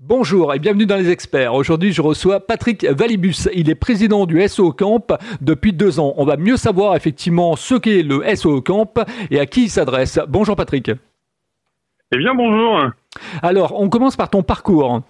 Bonjour 0.00 0.54
et 0.54 0.60
bienvenue 0.60 0.86
dans 0.86 0.96
les 0.96 1.10
experts. 1.10 1.54
Aujourd'hui, 1.54 1.90
je 1.90 2.00
reçois 2.02 2.38
Patrick 2.38 2.84
Valibus. 2.84 3.48
Il 3.52 3.68
est 3.68 3.74
président 3.74 4.26
du 4.26 4.46
SO 4.46 4.70
Camp 4.70 5.12
depuis 5.40 5.72
deux 5.72 5.98
ans. 5.98 6.14
On 6.18 6.24
va 6.24 6.36
mieux 6.36 6.56
savoir 6.56 6.94
effectivement 6.94 7.56
ce 7.56 7.74
qu'est 7.74 8.04
le 8.04 8.22
SO 8.36 8.62
Camp 8.62 8.94
et 9.32 9.40
à 9.40 9.46
qui 9.46 9.64
il 9.64 9.70
s'adresse. 9.70 10.20
Bonjour 10.28 10.54
Patrick. 10.54 10.92
Eh 12.12 12.16
bien, 12.16 12.32
bonjour. 12.32 12.92
Alors, 13.42 13.72
on 13.74 13.88
commence 13.88 14.14
par 14.14 14.30
ton 14.30 14.44
parcours. 14.44 15.02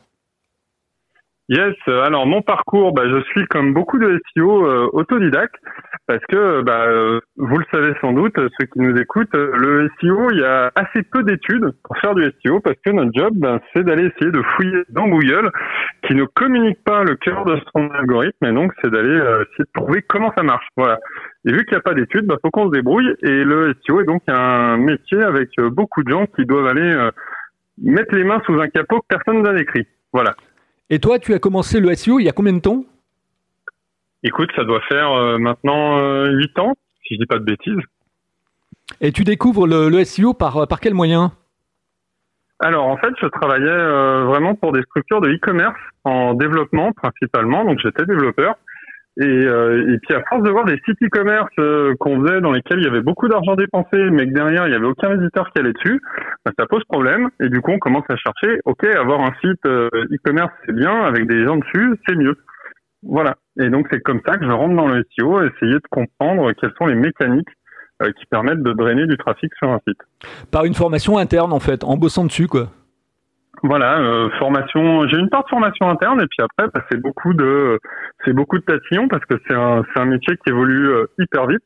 Yes, 1.51 1.75
alors 1.87 2.27
mon 2.27 2.43
parcours, 2.43 2.93
bah, 2.93 3.05
je 3.09 3.23
suis 3.31 3.47
comme 3.47 3.73
beaucoup 3.73 3.99
de 3.99 4.21
SEO 4.37 4.67
euh, 4.67 4.87
autodidacte 4.93 5.55
parce 6.07 6.23
que 6.29 6.61
bah, 6.61 6.85
euh, 6.89 7.21
vous 7.39 7.57
le 7.57 7.65
savez 7.73 7.95
sans 8.03 8.13
doute, 8.13 8.35
ceux 8.37 8.67
qui 8.67 8.81
nous 8.81 8.95
écoutent, 9.01 9.33
le 9.33 9.89
SEO, 9.99 10.29
il 10.33 10.41
y 10.41 10.45
a 10.45 10.71
assez 10.75 11.03
peu 11.11 11.23
d'études 11.23 11.73
pour 11.83 11.97
faire 12.03 12.15
du 12.15 12.31
SEO 12.45 12.61
parce 12.61 12.77
que 12.85 12.91
notre 12.91 13.13
job, 13.15 13.33
bah, 13.37 13.61
c'est 13.73 13.83
d'aller 13.83 14.11
essayer 14.15 14.31
de 14.31 14.43
fouiller 14.43 14.83
dans 14.91 15.09
Google 15.09 15.51
qui 16.07 16.15
ne 16.15 16.25
communique 16.25 16.85
pas 16.85 17.03
le 17.03 17.17
cœur 17.17 17.47
de 17.47 17.59
son 17.75 17.89
algorithme 17.93 18.45
et 18.45 18.53
donc 18.53 18.71
c'est 18.85 18.91
d'aller 18.91 19.09
euh, 19.09 19.43
essayer 19.45 19.65
de 19.65 19.73
trouver 19.73 20.03
comment 20.03 20.35
ça 20.37 20.43
marche. 20.43 20.67
Voilà. 20.77 20.99
Et 21.47 21.53
vu 21.53 21.65
qu'il 21.65 21.73
n'y 21.73 21.79
a 21.79 21.81
pas 21.81 21.95
d'études, 21.95 22.27
bah, 22.27 22.37
faut 22.45 22.51
qu'on 22.51 22.67
se 22.67 22.73
débrouille 22.73 23.15
et 23.23 23.43
le 23.45 23.73
SEO 23.87 24.03
est 24.03 24.07
donc 24.07 24.21
un 24.29 24.77
métier 24.77 25.23
avec 25.23 25.49
beaucoup 25.73 26.03
de 26.03 26.11
gens 26.11 26.27
qui 26.37 26.45
doivent 26.45 26.67
aller 26.67 27.09
mettre 27.83 28.15
les 28.15 28.25
mains 28.25 28.43
sous 28.45 28.61
un 28.61 28.69
capot 28.69 29.01
que 29.01 29.17
personne 29.17 29.41
n'a 29.41 29.59
écrit. 29.59 29.87
Voilà. 30.13 30.35
Et 30.91 31.01
toi, 31.01 31.19
tu 31.19 31.35
as 31.35 31.39
commencé 31.39 31.81
le 31.81 31.95
SEO 31.95 32.19
il 32.19 32.25
y 32.25 32.29
a 32.29 32.33
combien 32.33 32.55
de 32.55 32.61
temps? 32.61 32.85
Écoute, 34.23 34.51
ça 34.57 34.65
doit 34.65 34.81
faire 34.89 35.13
euh, 35.13 35.39
maintenant 35.39 35.99
euh, 35.99 36.31
8 36.31 36.59
ans, 36.59 36.75
si 37.07 37.15
je 37.15 37.21
dis 37.21 37.27
pas 37.27 37.39
de 37.39 37.45
bêtises. 37.45 37.83
Et 39.01 39.13
tu 39.13 39.25
découvres 39.25 39.67
le, 39.67 40.05
SEO 40.05 40.35
par, 40.35 40.57
euh, 40.57 40.67
par 40.67 40.81
quel 40.81 40.95
moyen 40.95 41.33
Alors, 42.59 42.87
en 42.87 42.97
fait, 42.97 43.13
je 43.21 43.27
travaillais 43.27 43.67
euh, 43.67 44.25
vraiment 44.25 44.55
pour 44.55 44.73
des 44.73 44.83
structures 44.83 45.21
de 45.21 45.29
e-commerce 45.29 45.79
en 46.05 46.35
développement 46.35 46.93
principalement, 46.93 47.65
donc 47.65 47.79
j'étais 47.81 48.05
développeur. 48.07 48.57
Et, 49.21 49.25
euh, 49.25 49.93
et 49.93 49.99
puis 49.99 50.15
à 50.15 50.23
force 50.29 50.45
de 50.45 50.51
voir 50.51 50.65
des 50.65 50.79
sites 50.85 51.03
e-commerce 51.03 51.51
euh, 51.59 51.93
qu'on 51.99 52.23
faisait 52.23 52.41
dans 52.41 52.53
lesquels 52.53 52.79
il 52.79 52.85
y 52.85 52.89
avait 52.89 53.03
beaucoup 53.03 53.27
d'argent 53.27 53.57
dépensé, 53.57 53.97
mais 54.13 54.29
que 54.29 54.33
derrière 54.33 54.69
il 54.69 54.73
y 54.73 54.77
avait 54.77 54.87
aucun 54.87 55.17
visiteur 55.17 55.51
qui 55.51 55.61
allait 55.61 55.73
dessus, 55.73 56.01
bah, 56.45 56.53
ça 56.57 56.67
pose 56.67 56.85
problème. 56.85 57.29
Et 57.41 57.49
du 57.49 57.61
coup 57.61 57.73
on 57.73 57.81
commence 57.81 58.05
à 58.09 58.17
chercher, 58.17 58.61
ok, 58.65 58.85
avoir 58.85 59.21
un 59.23 59.33
site 59.41 59.67
euh, 59.67 59.89
e-commerce 60.13 60.53
c'est 60.65 60.75
bien, 60.75 61.03
avec 61.03 61.27
des 61.27 61.45
gens 61.45 61.57
dessus 61.57 61.97
c'est 62.07 62.15
mieux. 62.15 62.37
Voilà. 63.03 63.35
Et 63.61 63.71
donc 63.71 63.89
c'est 63.91 64.01
comme 64.01 64.21
ça 64.25 64.37
que 64.37 64.45
je 64.45 64.53
rentre 64.53 64.77
dans 64.77 64.87
le 64.87 65.05
SEO, 65.19 65.43
essayer 65.43 65.75
de 65.75 65.89
comprendre 65.91 66.53
quelles 66.53 66.73
sont 66.79 66.87
les 66.87 66.95
mécaniques 66.95 67.49
qui 68.17 68.27
permettent 68.27 68.63
de 68.63 68.73
drainer 68.73 69.07
du 69.09 69.17
trafic 69.17 69.53
sur 69.57 69.73
un 69.73 69.81
site. 69.89 69.99
Par 70.53 70.65
une 70.65 70.75
formation 70.75 71.19
interne 71.19 71.53
en 71.53 71.59
fait, 71.59 71.83
en 71.83 71.97
bossant 71.97 72.25
dessus 72.25 72.47
quoi. 72.47 72.69
Voilà, 73.63 73.99
euh, 73.99 74.31
formation. 74.39 75.07
J'ai 75.09 75.19
une 75.19 75.29
part 75.29 75.45
de 75.45 75.49
formation 75.49 75.89
interne 75.89 76.21
et 76.21 76.27
puis 76.27 76.43
après, 76.43 76.71
bah, 76.73 76.85
c'est 76.91 77.01
beaucoup 77.01 77.35
de, 77.35 77.79
c'est 78.25 78.33
beaucoup 78.33 78.59
de 78.59 78.65
tatillons 78.65 79.09
parce 79.09 79.25
que 79.25 79.35
c'est 79.47 79.55
un, 79.55 79.83
c'est 79.93 80.01
un 80.01 80.05
métier 80.07 80.37
qui 80.37 80.51
évolue 80.51 80.89
euh, 80.89 81.07
hyper 81.19 81.47
vite 81.47 81.63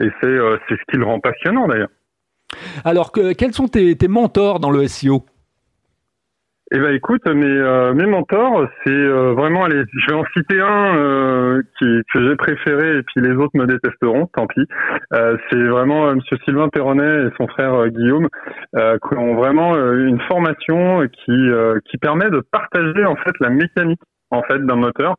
et 0.00 0.08
c'est, 0.20 0.26
euh, 0.26 0.58
c'est 0.68 0.74
ce 0.74 0.82
qui 0.90 0.96
le 0.98 1.04
rend 1.04 1.20
passionnant 1.20 1.66
d'ailleurs. 1.66 1.88
Alors, 2.84 3.12
que, 3.12 3.32
quels 3.32 3.52
sont 3.52 3.68
tes, 3.68 3.96
tes 3.96 4.08
mentors 4.08 4.60
dans 4.60 4.70
le 4.70 4.86
SEO 4.86 5.24
eh 6.72 6.78
ben 6.78 6.94
écoute, 6.94 7.26
mes 7.26 7.46
euh, 7.46 7.92
mes 7.94 8.06
mentors, 8.06 8.64
c'est 8.84 8.92
euh, 8.92 9.32
vraiment 9.32 9.64
allez, 9.64 9.82
je 9.92 10.06
vais 10.06 10.16
en 10.16 10.24
citer 10.36 10.60
un 10.60 10.96
euh, 10.96 11.62
qui 11.76 11.84
que 12.12 12.24
j'ai 12.24 12.36
préféré 12.36 12.98
et 12.98 13.02
puis 13.02 13.20
les 13.20 13.32
autres 13.32 13.56
me 13.56 13.66
détesteront, 13.66 14.26
tant 14.26 14.46
pis. 14.46 14.64
c'est 15.10 15.64
vraiment 15.64 16.14
Monsieur 16.14 16.36
Sylvain 16.44 16.68
Perronnet 16.68 17.26
et 17.26 17.30
son 17.38 17.48
frère 17.48 17.88
Guillaume 17.88 18.28
qui 18.72 19.16
ont 19.16 19.34
vraiment 19.34 19.74
une 19.74 20.20
formation 20.28 21.00
qui 21.08 21.50
qui 21.90 21.98
permet 21.98 22.30
de 22.30 22.40
partager 22.52 23.04
en 23.04 23.16
fait 23.16 23.32
la 23.40 23.50
mécanique 23.50 24.00
en 24.30 24.42
fait 24.42 24.64
d'un 24.64 24.76
moteur 24.76 25.16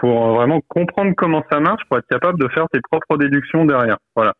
pour 0.00 0.34
vraiment 0.34 0.60
comprendre 0.66 1.12
comment 1.16 1.44
ça 1.52 1.60
marche 1.60 1.82
pour 1.88 1.98
être 1.98 2.08
capable 2.10 2.40
de 2.40 2.48
faire 2.48 2.66
tes 2.72 2.80
propres 2.90 3.16
déductions 3.16 3.64
derrière. 3.64 3.98
Voilà. 4.16 4.32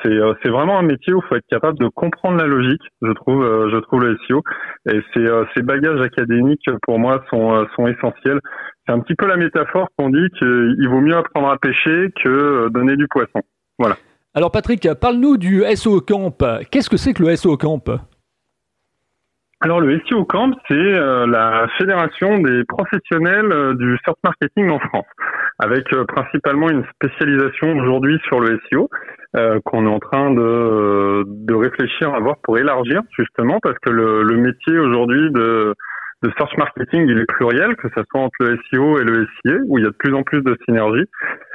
C'est 0.00 0.08
euh, 0.08 0.32
c'est 0.42 0.48
vraiment 0.48 0.78
un 0.78 0.82
métier 0.82 1.12
où 1.12 1.20
il 1.22 1.28
faut 1.28 1.36
être 1.36 1.46
capable 1.48 1.78
de 1.78 1.88
comprendre 1.88 2.38
la 2.38 2.46
logique, 2.46 2.80
je 3.02 3.12
trouve 3.12 3.44
euh, 3.44 3.68
je 3.70 3.76
trouve 3.76 4.00
le 4.00 4.16
SEO 4.26 4.42
et 4.90 5.00
ces 5.12 5.20
euh, 5.20 5.44
ces 5.54 5.62
bagages 5.62 6.00
académiques 6.00 6.68
pour 6.82 6.98
moi 6.98 7.22
sont 7.28 7.66
sont 7.76 7.86
essentiels. 7.86 8.40
C'est 8.86 8.92
un 8.92 9.00
petit 9.00 9.14
peu 9.14 9.26
la 9.26 9.36
métaphore 9.36 9.88
qu'on 9.96 10.08
dit 10.08 10.28
qu'il 10.38 10.88
vaut 10.88 11.00
mieux 11.00 11.16
apprendre 11.16 11.50
à 11.50 11.58
pêcher 11.58 12.10
que 12.24 12.68
donner 12.70 12.96
du 12.96 13.06
poisson. 13.06 13.42
Voilà. 13.78 13.96
Alors 14.34 14.50
Patrick, 14.50 14.88
parle-nous 14.98 15.36
du 15.36 15.62
SEO 15.76 16.00
Camp. 16.00 16.36
Qu'est-ce 16.70 16.88
que 16.88 16.96
c'est 16.96 17.12
que 17.12 17.22
le 17.22 17.36
SEO 17.36 17.56
Camp? 17.56 17.84
Alors 19.60 19.80
le 19.80 20.00
SEO 20.08 20.24
Camp, 20.24 20.52
c'est 20.66 20.74
la 20.74 21.68
fédération 21.78 22.38
des 22.38 22.64
professionnels 22.64 23.76
du 23.76 23.96
search 24.04 24.18
marketing 24.24 24.70
en 24.70 24.80
France, 24.80 25.06
avec 25.60 25.84
principalement 26.08 26.68
une 26.70 26.84
spécialisation 26.96 27.76
aujourd'hui 27.76 28.18
sur 28.26 28.40
le 28.40 28.58
SEO. 28.68 28.88
Euh, 29.34 29.60
qu'on 29.64 29.86
est 29.86 29.90
en 29.90 29.98
train 29.98 30.30
de, 30.30 31.24
de 31.26 31.54
réfléchir 31.54 32.12
à 32.12 32.20
voir 32.20 32.36
pour 32.42 32.58
élargir 32.58 33.00
justement 33.16 33.60
parce 33.62 33.78
que 33.78 33.88
le, 33.88 34.22
le 34.24 34.36
métier 34.36 34.78
aujourd'hui 34.78 35.30
de, 35.30 35.74
de 36.22 36.30
search 36.38 36.56
marketing 36.56 37.06
il 37.08 37.18
est 37.18 37.26
pluriel 37.26 37.76
que 37.76 37.88
ce 37.88 38.02
soit 38.10 38.20
entre 38.20 38.36
le 38.40 38.58
SEO 38.70 38.98
et 38.98 39.04
le 39.04 39.26
SIA 39.44 39.56
où 39.66 39.78
il 39.78 39.84
y 39.84 39.86
a 39.86 39.90
de 39.90 39.96
plus 39.96 40.14
en 40.14 40.22
plus 40.22 40.42
de 40.42 40.56
synergie 40.66 41.04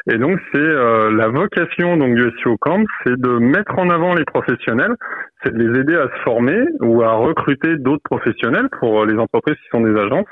et 0.10 0.18
donc 0.18 0.40
c'est 0.54 0.60
euh, 0.60 1.12
la 1.12 1.28
vocation 1.28 1.98
donc 1.98 2.16
du 2.16 2.32
SEO 2.44 2.58
Camp 2.58 2.84
c'est 3.06 3.20
de 3.20 3.38
mettre 3.40 3.78
en 3.78 3.90
avant 3.90 4.14
les 4.14 4.26
professionnels 4.26 4.96
c'est 5.44 5.54
de 5.54 5.60
les 5.60 5.80
aider 5.80 5.96
à 5.96 6.08
se 6.08 6.24
former 6.24 6.66
ou 6.82 7.04
à 7.04 7.14
recruter 7.14 7.78
d'autres 7.78 8.04
professionnels 8.04 8.70
pour 8.80 9.06
les 9.06 9.18
entreprises 9.18 9.56
qui 9.56 9.70
sont 9.72 9.82
des 9.82 9.98
agences. 10.00 10.28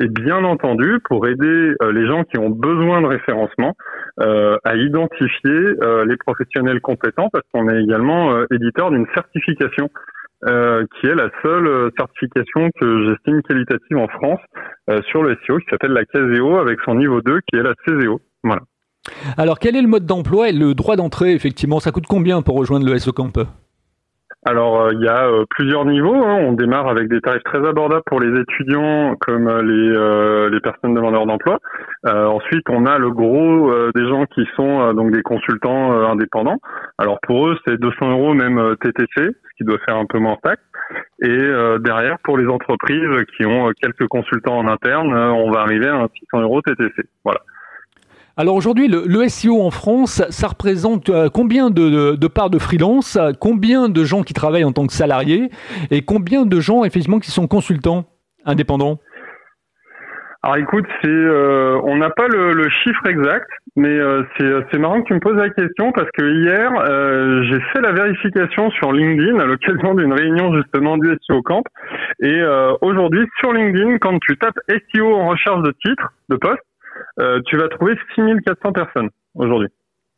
Et 0.00 0.08
bien 0.08 0.44
entendu 0.44 0.98
pour 1.04 1.26
aider 1.26 1.74
euh, 1.82 1.92
les 1.92 2.06
gens 2.06 2.24
qui 2.24 2.38
ont 2.38 2.50
besoin 2.50 3.02
de 3.02 3.06
référencement 3.06 3.74
euh, 4.20 4.56
à 4.64 4.76
identifier 4.76 5.50
euh, 5.82 6.04
les 6.04 6.16
professionnels 6.16 6.80
compétents 6.80 7.28
parce 7.32 7.44
qu'on 7.52 7.68
est 7.68 7.82
également 7.82 8.32
euh, 8.32 8.46
éditeur 8.52 8.90
d'une 8.90 9.06
certification 9.14 9.90
qui 10.44 11.06
est 11.06 11.14
la 11.14 11.30
seule 11.42 11.90
certification 11.96 12.70
que 12.80 13.06
j'estime 13.06 13.42
qualitative 13.42 13.96
en 13.96 14.08
France 14.08 14.40
sur 15.10 15.22
le 15.22 15.36
SEO 15.46 15.58
qui 15.58 15.66
s'appelle 15.70 15.92
la 15.92 16.04
CASEO 16.04 16.58
avec 16.58 16.78
son 16.84 16.94
niveau 16.96 17.20
2 17.22 17.40
qui 17.50 17.58
est 17.58 17.62
la. 17.62 17.74
Voilà. 18.42 18.62
Alors 19.36 19.58
quel 19.58 19.76
est 19.76 19.82
le 19.82 19.88
mode 19.88 20.06
d'emploi 20.06 20.48
et 20.48 20.52
le 20.52 20.74
droit 20.74 20.96
d'entrée 20.96 21.32
effectivement? 21.32 21.80
Ça 21.80 21.92
coûte 21.92 22.06
combien 22.06 22.42
pour 22.42 22.56
rejoindre 22.56 22.86
le 22.86 22.98
SEO 22.98 23.12
Camp? 23.12 23.32
Alors 24.44 24.82
euh, 24.82 24.92
il 24.92 25.00
y 25.00 25.08
a 25.08 25.26
euh, 25.26 25.44
plusieurs 25.50 25.84
niveaux. 25.84 26.22
Hein. 26.22 26.36
On 26.40 26.52
démarre 26.52 26.88
avec 26.88 27.08
des 27.08 27.20
tarifs 27.20 27.42
très 27.44 27.66
abordables 27.66 28.02
pour 28.06 28.20
les 28.20 28.40
étudiants 28.40 29.16
comme 29.20 29.48
euh, 29.48 29.62
les, 29.62 30.50
les 30.50 30.60
personnes 30.60 30.94
demandeurs 30.94 31.26
d'emploi. 31.26 31.58
ensuite, 32.04 32.68
on 32.68 32.84
a 32.86 32.98
le 32.98 33.10
gros 33.10 33.72
des 33.94 34.06
gens 34.06 34.26
qui 34.26 34.46
sont 34.56 34.92
donc 34.92 35.10
des 35.10 35.22
consultants 35.22 35.92
indépendants. 36.10 36.58
Alors 36.98 37.18
pour 37.22 37.48
eux, 37.48 37.58
c'est 37.66 37.78
200 37.78 38.10
euros 38.10 38.34
même 38.34 38.76
TTC, 38.80 39.06
ce 39.16 39.56
qui 39.56 39.64
doit 39.64 39.78
faire 39.86 39.96
un 39.96 40.06
peu 40.06 40.18
moins 40.18 40.36
taxe. 40.42 40.62
Et 41.22 41.48
derrière, 41.80 42.18
pour 42.24 42.36
les 42.38 42.46
entreprises 42.46 43.24
qui 43.36 43.46
ont 43.46 43.70
quelques 43.80 44.06
consultants 44.08 44.58
en 44.58 44.68
interne, 44.68 45.14
on 45.14 45.50
va 45.50 45.60
arriver 45.60 45.88
à 45.88 46.06
600 46.32 46.42
euros 46.42 46.60
TTC. 46.62 47.08
Voilà. 47.24 47.40
Alors 48.36 48.56
aujourd'hui, 48.56 48.88
le, 48.88 49.28
SEO 49.28 49.62
en 49.62 49.70
France, 49.70 50.20
ça 50.30 50.48
représente 50.48 51.08
euh, 51.08 51.28
combien 51.32 51.70
de, 51.70 52.16
de, 52.16 52.26
parts 52.26 52.50
de 52.50 52.58
freelance, 52.58 53.16
combien 53.40 53.88
de 53.88 54.02
gens 54.02 54.22
qui 54.24 54.34
travaillent 54.34 54.64
en 54.64 54.72
tant 54.72 54.88
que 54.88 54.92
salariés 54.92 55.50
et 55.92 56.02
combien 56.02 56.44
de 56.44 56.58
gens 56.58 56.82
effectivement 56.82 57.20
qui 57.20 57.30
sont 57.30 57.46
consultants 57.46 58.06
indépendants? 58.44 58.98
Alors 60.42 60.56
écoute, 60.56 60.84
c'est 61.00 61.08
euh, 61.08 61.80
on 61.84 61.96
n'a 61.96 62.10
pas 62.10 62.26
le, 62.26 62.68
chiffre 62.82 63.06
exact, 63.06 63.48
mais 63.76 63.88
euh, 63.88 64.24
c'est 64.36 64.78
marrant 64.78 65.00
que 65.00 65.06
tu 65.06 65.14
me 65.14 65.20
poses 65.20 65.36
la 65.36 65.50
question 65.50 65.92
parce 65.92 66.10
que 66.18 66.24
hier 66.42 66.70
j'ai 67.44 67.60
fait 67.72 67.80
la 67.80 67.92
vérification 67.92 68.68
sur 68.72 68.92
LinkedIn 68.92 69.38
à 69.38 69.44
l'occasion 69.44 69.94
d'une 69.94 70.12
réunion 70.12 70.52
justement 70.56 70.98
du 70.98 71.16
SEO 71.22 71.40
Camp. 71.42 71.62
Et 72.20 72.42
aujourd'hui 72.82 73.26
sur 73.38 73.52
LinkedIn 73.52 73.98
quand 73.98 74.18
tu 74.18 74.36
tapes 74.36 74.58
SEO 74.68 75.14
en 75.14 75.28
recherche 75.28 75.62
de 75.62 75.72
titre 75.82 76.12
de 76.28 76.36
poste, 76.36 76.60
euh, 77.20 77.40
tu 77.46 77.56
vas 77.56 77.68
trouver 77.68 77.94
6400 78.14 78.72
personnes 78.72 79.10
aujourd'hui. 79.34 79.68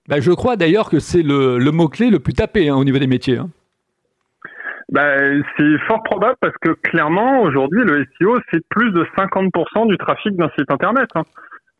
Bah, 0.08 0.20
je 0.20 0.31
crois 0.31 0.56
d'ailleurs 0.56 0.88
que 0.88 0.99
c'est 0.99 1.23
le, 1.23 1.58
le 1.58 1.70
mot-clé 1.73 2.11
le 2.11 2.19
plus 2.19 2.34
tapé 2.34 2.69
hein, 2.69 2.76
au 2.76 2.84
niveau 2.84 2.99
des 2.99 3.06
métiers. 3.06 3.38
Hein. 3.38 3.49
Bah, 4.93 5.17
c'est 5.56 5.78
fort 5.88 6.02
probable 6.05 6.37
parce 6.40 6.56
que 6.61 6.70
clairement, 6.70 7.43
aujourd'hui, 7.43 7.82
le 7.82 8.06
SEO, 8.19 8.38
c'est 8.52 8.67
plus 8.69 8.93
de 8.93 9.05
50% 9.17 9.88
du 9.88 9.99
trafic 9.99 10.37
d'un 10.37 10.49
site 10.56 10.70
Internet. 10.70 11.08
Hein. 11.17 11.23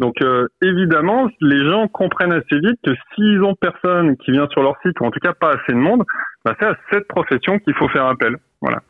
Donc 0.01 0.21
euh, 0.21 0.49
évidemment, 0.61 1.29
les 1.41 1.65
gens 1.71 1.89
comprennent 1.89 2.33
assez 2.33 2.59
vite 2.59 2.79
que 2.85 2.91
s'ils 3.15 3.43
ont 3.43 3.55
personne 3.55 4.17
qui 4.19 4.33
vient 4.33 4.49
sur 4.49 4.63
leur 4.63 4.75
site, 4.83 5.01
ou 5.01 5.05
en 5.05 5.11
tout 5.11 5.21
cas 5.21 5.33
pas 5.33 5.51
assez 5.51 5.73
de 5.73 5.79
monde, 5.79 6.05
bah, 6.45 6.55
c'est 6.59 6.67
à 6.67 6.77
cette 6.93 7.07
profession 7.09 7.59
qu'il 7.61 7.75
faut 7.75 7.89
faire 7.89 8.07
appel. 8.07 8.37
Voilà. 8.61 8.83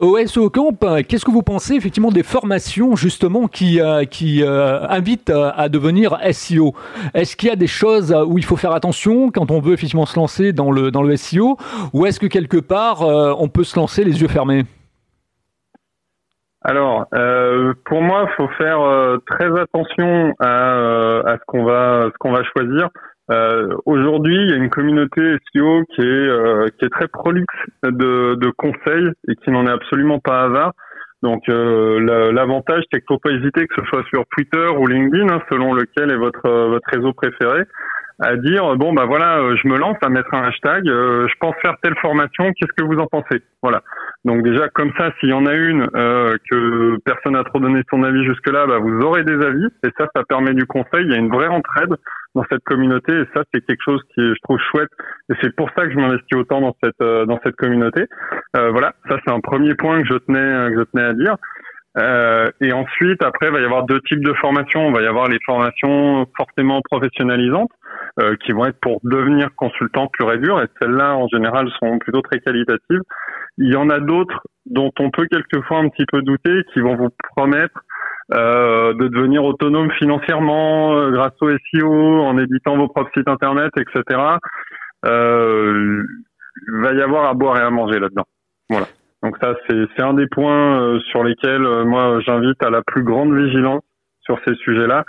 SEO 0.00 0.50
Camp, 0.50 0.78
qu'est-ce 1.08 1.24
que 1.24 1.30
vous 1.30 1.42
pensez 1.42 1.74
effectivement 1.74 2.10
des 2.10 2.22
formations 2.22 2.96
justement 2.96 3.48
qui, 3.48 3.80
euh, 3.80 4.04
qui 4.04 4.42
euh, 4.42 4.86
invitent 4.88 5.30
à 5.30 5.68
devenir 5.68 6.18
SEO 6.32 6.74
Est-ce 7.14 7.36
qu'il 7.36 7.48
y 7.48 7.52
a 7.52 7.56
des 7.56 7.66
choses 7.66 8.14
où 8.26 8.36
il 8.36 8.44
faut 8.44 8.56
faire 8.56 8.72
attention 8.72 9.30
quand 9.30 9.50
on 9.50 9.60
veut 9.60 9.72
effectivement 9.72 10.06
se 10.06 10.18
lancer 10.18 10.52
dans 10.52 10.70
le, 10.70 10.90
dans 10.90 11.02
le 11.02 11.16
SEO 11.16 11.56
ou 11.94 12.04
est-ce 12.04 12.20
que 12.20 12.26
quelque 12.26 12.58
part 12.58 13.02
euh, 13.02 13.32
on 13.38 13.48
peut 13.48 13.64
se 13.64 13.78
lancer 13.78 14.04
les 14.04 14.20
yeux 14.20 14.28
fermés? 14.28 14.64
Alors, 16.68 17.06
euh, 17.14 17.74
pour 17.84 18.02
moi, 18.02 18.26
il 18.28 18.34
faut 18.34 18.48
faire 18.58 18.80
euh, 18.80 19.18
très 19.24 19.56
attention 19.56 20.34
à, 20.40 20.74
euh, 20.74 21.22
ce 21.24 21.44
qu'on 21.46 21.62
va 21.62 22.08
ce 22.12 22.18
qu'on 22.18 22.32
va 22.32 22.42
choisir. 22.42 22.88
Aujourd'hui, 23.84 24.36
il 24.36 24.50
y 24.50 24.52
a 24.52 24.56
une 24.56 24.70
communauté 24.70 25.20
SEO 25.52 25.82
qui 25.94 26.02
est 26.02 26.76
qui 26.78 26.84
est 26.84 26.90
très 26.90 27.08
prolixe 27.08 27.54
de, 27.82 28.34
de 28.36 28.50
conseils 28.50 29.10
et 29.28 29.34
qui 29.36 29.50
n'en 29.50 29.66
est 29.66 29.70
absolument 29.70 30.20
pas 30.20 30.42
avare. 30.42 30.72
Donc 31.22 31.42
l'avantage, 31.48 32.84
c'est 32.92 33.00
qu'il 33.00 33.08
faut 33.08 33.18
pas 33.18 33.30
hésiter, 33.30 33.66
que 33.66 33.74
ce 33.76 33.86
soit 33.86 34.04
sur 34.10 34.24
Twitter 34.36 34.68
ou 34.78 34.86
LinkedIn, 34.86 35.28
hein, 35.28 35.42
selon 35.50 35.74
lequel 35.74 36.10
est 36.10 36.16
votre 36.16 36.48
votre 36.48 36.88
réseau 36.88 37.12
préféré, 37.14 37.64
à 38.20 38.36
dire 38.36 38.76
bon 38.76 38.92
bah 38.92 39.06
voilà, 39.06 39.40
je 39.56 39.68
me 39.68 39.76
lance 39.76 39.96
à 40.02 40.08
mettre 40.08 40.32
un 40.32 40.44
hashtag, 40.44 40.84
je 40.84 41.34
pense 41.40 41.54
faire 41.62 41.74
telle 41.82 41.96
formation, 41.96 42.52
qu'est-ce 42.52 42.72
que 42.76 42.84
vous 42.84 43.00
en 43.00 43.06
pensez? 43.06 43.42
Voilà. 43.62 43.82
Donc 44.26 44.42
déjà 44.42 44.68
comme 44.70 44.90
ça, 44.98 45.12
s'il 45.20 45.28
y 45.28 45.32
en 45.32 45.46
a 45.46 45.54
une 45.54 45.86
euh, 45.94 46.36
que 46.50 46.96
personne 47.04 47.34
n'a 47.34 47.44
trop 47.44 47.60
donné 47.60 47.82
son 47.90 48.02
avis 48.02 48.24
jusque-là, 48.24 48.66
bah, 48.66 48.78
vous 48.78 49.00
aurez 49.02 49.22
des 49.22 49.40
avis 49.40 49.66
et 49.84 49.90
ça, 49.96 50.08
ça 50.14 50.24
permet 50.28 50.52
du 50.52 50.66
conseil. 50.66 51.04
Il 51.04 51.12
y 51.12 51.14
a 51.14 51.18
une 51.18 51.30
vraie 51.30 51.46
entraide 51.46 51.94
dans 52.36 52.44
cette 52.50 52.62
communauté 52.64 53.12
et 53.12 53.24
ça, 53.34 53.42
c'est 53.52 53.64
quelque 53.66 53.82
chose 53.84 54.00
qui 54.14 54.20
je 54.20 54.40
trouve 54.44 54.58
chouette 54.70 54.90
et 55.30 55.34
c'est 55.42 55.54
pour 55.56 55.68
ça 55.70 55.86
que 55.86 55.90
je 55.90 55.96
m'investis 55.96 56.38
autant 56.38 56.60
dans 56.60 56.76
cette 56.82 57.00
euh, 57.02 57.26
dans 57.26 57.40
cette 57.42 57.56
communauté. 57.56 58.04
Euh, 58.56 58.70
voilà, 58.70 58.94
ça 59.08 59.16
c'est 59.24 59.32
un 59.32 59.40
premier 59.40 59.74
point 59.74 60.02
que 60.02 60.08
je 60.08 60.18
tenais 60.18 60.70
que 60.70 60.78
je 60.80 60.84
tenais 60.92 61.04
à 61.04 61.12
dire. 61.14 61.36
Euh, 61.98 62.50
et 62.60 62.72
ensuite, 62.72 63.22
après, 63.22 63.46
il 63.46 63.52
va 63.52 63.60
y 63.60 63.64
avoir 63.64 63.84
deux 63.84 64.00
types 64.02 64.22
de 64.22 64.34
formations. 64.34 64.88
Il 64.88 64.94
va 64.94 65.02
y 65.02 65.06
avoir 65.06 65.28
les 65.28 65.38
formations 65.46 66.26
fortement 66.36 66.82
professionnalisantes, 66.82 67.70
euh, 68.20 68.36
qui 68.44 68.52
vont 68.52 68.66
être 68.66 68.78
pour 68.80 69.00
devenir 69.02 69.48
consultant 69.56 70.08
pur 70.08 70.30
et 70.32 70.38
dur, 70.38 70.60
et 70.60 70.66
celles-là, 70.80 71.16
en 71.16 71.26
général, 71.28 71.68
sont 71.80 71.98
plutôt 71.98 72.20
très 72.20 72.40
qualitatives. 72.40 73.00
Il 73.58 73.72
y 73.72 73.76
en 73.76 73.88
a 73.88 74.00
d'autres 74.00 74.42
dont 74.66 74.92
on 74.98 75.10
peut 75.10 75.26
quelquefois 75.30 75.78
un 75.78 75.88
petit 75.88 76.04
peu 76.10 76.20
douter, 76.20 76.62
qui 76.74 76.80
vont 76.80 76.96
vous 76.96 77.08
promettre 77.34 77.80
euh, 78.34 78.92
de 78.94 79.08
devenir 79.08 79.44
autonome 79.44 79.90
financièrement 79.92 80.96
euh, 80.96 81.10
grâce 81.10 81.34
au 81.40 81.48
SEO, 81.48 82.22
en 82.22 82.38
éditant 82.38 82.76
vos 82.76 82.88
propres 82.88 83.10
sites 83.16 83.28
internet, 83.28 83.70
etc. 83.76 84.20
Euh, 85.04 86.02
il 86.66 86.80
va 86.82 86.92
y 86.92 87.02
avoir 87.02 87.28
à 87.28 87.34
boire 87.34 87.56
et 87.58 87.62
à 87.62 87.70
manger 87.70 88.00
là-dedans. 88.00 88.24
Voilà. 88.68 88.86
Donc 89.22 89.36
ça, 89.40 89.54
c'est 89.68 90.02
un 90.02 90.14
des 90.14 90.26
points 90.26 90.80
euh, 90.80 91.00
sur 91.10 91.22
lesquels 91.22 91.64
euh, 91.64 91.84
moi 91.84 92.20
j'invite 92.20 92.62
à 92.62 92.70
la 92.70 92.82
plus 92.82 93.04
grande 93.04 93.32
vigilance 93.34 93.82
sur 94.22 94.38
ces 94.46 94.54
sujets-là. 94.56 95.04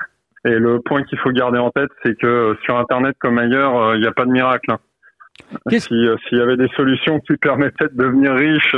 Et 0.46 0.52
le 0.52 0.80
point 0.80 1.04
qu'il 1.04 1.18
faut 1.18 1.32
garder 1.32 1.58
en 1.58 1.72
tête, 1.72 1.90
c'est 2.04 2.16
que 2.18 2.56
sur 2.64 2.78
Internet 2.78 3.16
comme 3.20 3.40
ailleurs, 3.40 3.96
il 3.96 4.02
n'y 4.02 4.08
a 4.08 4.12
pas 4.12 4.26
de 4.26 4.32
miracle. 4.32 4.72
Hein. 4.72 4.78
S'il 5.70 6.18
y 6.32 6.42
avait 6.42 6.58
des 6.58 6.70
solutions 6.76 7.20
qui 7.20 7.36
permettaient 7.38 7.90
de 7.90 7.98
devenir 7.98 8.34
riche 8.34 8.76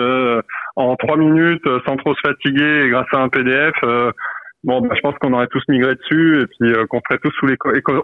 en 0.80 0.96
trois 0.96 1.18
minutes 1.18 1.66
euh, 1.68 1.80
sans 1.86 1.98
trop 1.98 2.14
se 2.16 2.20
fatiguer 2.26 2.86
et 2.86 2.90
grâce 2.90 3.08
à 3.14 3.18
un 3.18 3.30
PDF, 3.30 3.74
euh, 3.84 4.12
bon, 4.64 4.82
bah, 4.82 4.96
je 4.96 5.02
pense 5.02 5.16
qu'on 5.20 5.34
aurait 5.34 5.48
tous 5.48 5.64
migré 5.68 5.96
dessus 5.96 6.42
et 6.42 6.46
puis 6.48 6.74
qu'on 6.90 7.02
ferait 7.08 7.20
tous 7.24 7.32
sous 7.40 7.46
les 7.46 7.56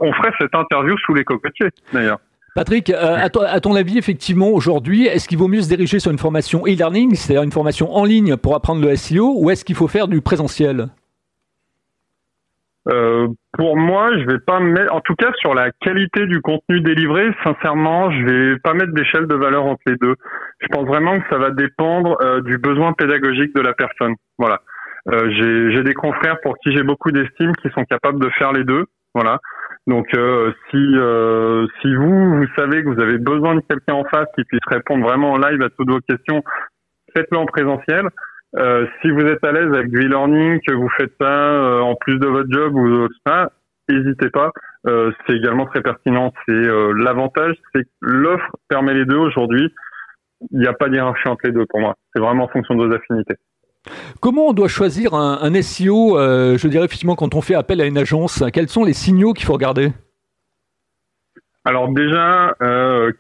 on 0.02 0.14
ferait 0.14 0.32
cette 0.40 0.54
interview 0.54 0.98
sous 1.06 1.14
les 1.14 1.24
cocotiers 1.24 1.70
d'ailleurs. 1.94 2.20
Patrick, 2.56 2.90
à, 2.90 3.30
ton 3.30 3.76
avis, 3.76 3.98
effectivement, 3.98 4.48
aujourd'hui, 4.48 5.08
est-ce 5.08 5.28
qu'il 5.28 5.38
vaut 5.38 5.50
mieux 5.50 5.62
se 5.62 5.68
diriger 5.68 6.00
sur 6.00 6.10
une 6.12 6.18
formation 6.18 6.64
e-learning, 6.66 7.14
c'est-à-dire 7.16 7.44
une 7.44 7.52
formation 7.52 7.94
en 7.94 8.06
ligne 8.06 8.38
pour 8.38 8.56
apprendre 8.56 8.82
le 8.82 8.96
SEO, 8.96 9.36
ou 9.38 9.50
est-ce 9.50 9.66
qu'il 9.66 9.76
faut 9.76 9.90
faire 9.90 10.08
du 10.08 10.22
présentiel? 10.22 10.88
Euh, 12.88 13.28
pour 13.58 13.78
moi, 13.78 14.12
je 14.18 14.26
vais 14.26 14.40
pas 14.40 14.60
mettre, 14.60 14.94
en 14.94 15.02
tout 15.02 15.16
cas 15.16 15.32
sur 15.38 15.56
la 15.56 15.72
qualité 15.72 16.28
du 16.28 16.42
contenu 16.42 16.82
délivré, 16.82 17.32
sincèrement, 17.44 18.12
je 18.12 18.26
vais 18.26 18.60
pas 18.60 18.74
mettre 18.74 18.94
d'échelle 18.94 19.28
de 19.28 19.36
valeur 19.36 19.66
entre 19.66 19.82
les 19.88 19.96
deux. 19.96 20.16
Je 20.60 20.68
pense 20.68 20.86
vraiment 20.86 21.20
que 21.20 21.26
ça 21.30 21.38
va 21.38 21.50
dépendre 21.50 22.18
euh, 22.22 22.42
du 22.42 22.58
besoin 22.58 22.94
pédagogique 22.94 23.56
de 23.56 23.62
la 23.62 23.74
personne. 23.74 24.14
Voilà. 24.38 24.62
Euh, 25.12 25.30
j'ai 25.72 25.84
des 25.84 25.94
confrères 25.94 26.40
pour 26.42 26.58
qui 26.60 26.76
j'ai 26.76 26.84
beaucoup 26.84 27.12
d'estime 27.12 27.56
qui 27.62 27.70
sont 27.70 27.86
capables 27.86 28.20
de 28.20 28.30
faire 28.38 28.52
les 28.52 28.64
deux. 28.64 28.86
Voilà. 29.14 29.40
Donc 29.88 30.08
euh, 30.16 30.52
si 30.70 30.78
si 31.82 31.96
vous 31.96 32.38
vous 32.38 32.48
savez 32.56 32.84
que 32.84 32.90
vous 32.90 33.02
avez 33.02 33.20
besoin 33.20 33.56
de 33.56 33.62
quelqu'un 33.70 33.94
en 33.94 34.04
face 34.06 34.28
qui 34.36 34.44
puisse 34.44 34.66
répondre 34.68 35.06
vraiment 35.06 35.34
en 35.34 35.38
live 35.38 35.62
à 35.62 35.70
toutes 35.70 35.92
vos 35.92 36.00
questions, 36.02 36.44
faites-le 37.16 37.38
en 37.38 37.46
présentiel. 37.46 38.10
Euh, 38.58 38.86
si 39.02 39.12
vous 39.12 39.22
êtes 39.22 39.44
à 39.44 39.52
l'aise 39.52 39.74
avec 39.74 39.90
du 39.90 40.06
e-learning, 40.06 40.60
que 40.66 40.74
vous 40.74 40.90
faites 40.98 41.12
ça 41.20 41.28
euh, 41.28 41.82
en 41.82 41.96
plus 41.96 42.20
de 42.20 42.28
votre 42.28 42.50
job 42.50 42.74
ou 42.76 43.08
ça, 43.26 43.52
n'hésitez 43.90 44.30
pas. 44.30 44.52
Euh, 44.88 45.12
c'est 45.26 45.36
également 45.36 45.66
très 45.66 45.82
pertinent. 45.82 46.32
C'est 46.48 46.54
l'avantage, 46.54 47.56
c'est 47.74 47.84
que 47.84 47.90
l'offre 48.02 48.50
permet 48.70 48.94
les 48.94 49.06
deux 49.06 49.18
aujourd'hui. 49.18 49.74
Il 50.52 50.60
n'y 50.60 50.68
a 50.68 50.74
pas 50.74 50.90
d'hierarchie 50.90 51.28
entre 51.28 51.42
les 51.46 51.52
deux 51.52 51.66
pour 51.66 51.80
moi. 51.80 51.96
C'est 52.14 52.22
vraiment 52.22 52.46
en 52.46 52.48
fonction 52.48 52.76
de 52.76 52.86
vos 52.86 52.94
affinités. 52.94 53.36
Comment 54.20 54.48
on 54.48 54.54
doit 54.54 54.68
choisir 54.68 55.14
un, 55.14 55.40
un 55.42 55.62
SEO 55.62 56.18
Je 56.18 56.68
dirais 56.68 56.86
effectivement 56.86 57.16
quand 57.16 57.36
on 57.36 57.42
fait 57.42 57.56
appel 57.56 57.82
à 57.82 57.86
une 57.86 57.98
agence, 57.98 58.44
quels 58.54 58.70
sont 58.70 58.84
les 58.84 58.94
signaux 58.94 59.34
qu'il 59.34 59.46
faut 59.46 59.54
regarder? 59.54 59.92
Alors 61.66 61.90
déjà, 61.90 62.56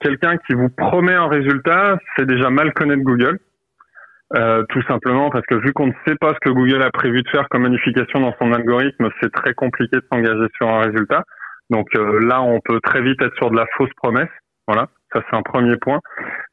quelqu'un 0.01 0.37
qui 0.37 0.53
vous 0.53 0.69
promet 0.69 1.13
un 1.13 1.27
résultat, 1.27 1.97
c'est 2.15 2.25
déjà 2.25 2.49
mal 2.49 2.73
connaître 2.73 3.03
Google. 3.03 3.39
Euh, 4.33 4.63
tout 4.69 4.81
simplement 4.87 5.29
parce 5.29 5.45
que 5.45 5.55
vu 5.55 5.71
qu'on 5.73 5.87
ne 5.87 5.93
sait 6.07 6.15
pas 6.15 6.33
ce 6.33 6.39
que 6.41 6.49
Google 6.49 6.81
a 6.81 6.89
prévu 6.89 7.21
de 7.21 7.29
faire 7.29 7.47
comme 7.49 7.61
modification 7.61 8.19
dans 8.21 8.33
son 8.41 8.51
algorithme, 8.53 9.09
c'est 9.21 9.31
très 9.31 9.53
compliqué 9.53 9.97
de 9.97 10.03
s'engager 10.11 10.47
sur 10.57 10.67
un 10.67 10.81
résultat. 10.81 11.23
Donc 11.69 11.87
euh, 11.95 12.19
là, 12.25 12.41
on 12.41 12.59
peut 12.59 12.79
très 12.81 13.01
vite 13.01 13.21
être 13.21 13.35
sur 13.35 13.51
de 13.51 13.55
la 13.55 13.65
fausse 13.77 13.93
promesse. 13.97 14.29
Voilà, 14.67 14.87
ça 15.13 15.21
c'est 15.29 15.37
un 15.37 15.43
premier 15.43 15.77
point. 15.77 15.99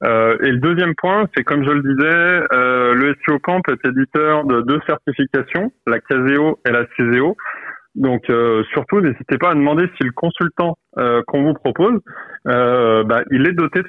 Euh, 0.04 0.36
et 0.42 0.50
le 0.50 0.58
deuxième 0.58 0.94
point, 0.94 1.24
c'est 1.34 1.44
comme 1.44 1.64
je 1.64 1.70
le 1.70 1.80
disais, 1.80 2.46
le 2.94 3.14
SEO 3.24 3.38
Camp 3.38 3.62
est 3.68 3.88
éditeur 3.88 4.44
de 4.44 4.60
deux 4.60 4.80
certifications, 4.86 5.72
la 5.86 5.98
Caseo 5.98 6.60
et 6.68 6.72
la 6.72 6.84
CISEO. 6.94 7.36
Donc 7.94 8.24
surtout, 8.72 9.00
n'hésitez 9.00 9.36
pas 9.38 9.50
à 9.50 9.54
demander 9.54 9.84
si 9.96 10.04
le 10.04 10.12
consultant 10.12 10.76
qu'on 11.26 11.42
vous 11.42 11.54
propose, 11.54 12.00
bah, 12.44 13.22
il 13.30 13.46
est 13.46 13.52
doté 13.52 13.82
de 13.82 13.88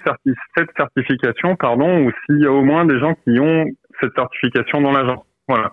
cette 0.58 0.70
certification, 0.76 1.56
pardon, 1.56 2.06
ou 2.06 2.12
s'il 2.26 2.42
y 2.42 2.46
a 2.46 2.52
au 2.52 2.64
moins 2.64 2.86
des 2.86 3.00
gens 3.00 3.16
qui 3.24 3.40
ont 3.40 3.66
cette 4.02 4.14
certification 4.16 4.82
dans 4.82 4.92
l'agence. 4.92 5.24
Voilà. 5.48 5.72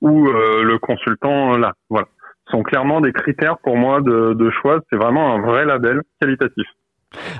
Ou 0.00 0.28
euh, 0.28 0.62
le 0.62 0.78
consultant 0.78 1.56
là. 1.56 1.72
Voilà. 1.88 2.06
Ce 2.46 2.52
sont 2.52 2.62
clairement 2.62 3.00
des 3.00 3.12
critères 3.12 3.58
pour 3.62 3.76
moi 3.76 4.00
de, 4.00 4.34
de 4.34 4.50
choix. 4.50 4.80
C'est 4.90 4.96
vraiment 4.96 5.34
un 5.34 5.40
vrai 5.40 5.64
label 5.64 6.00
qualitatif. 6.20 6.66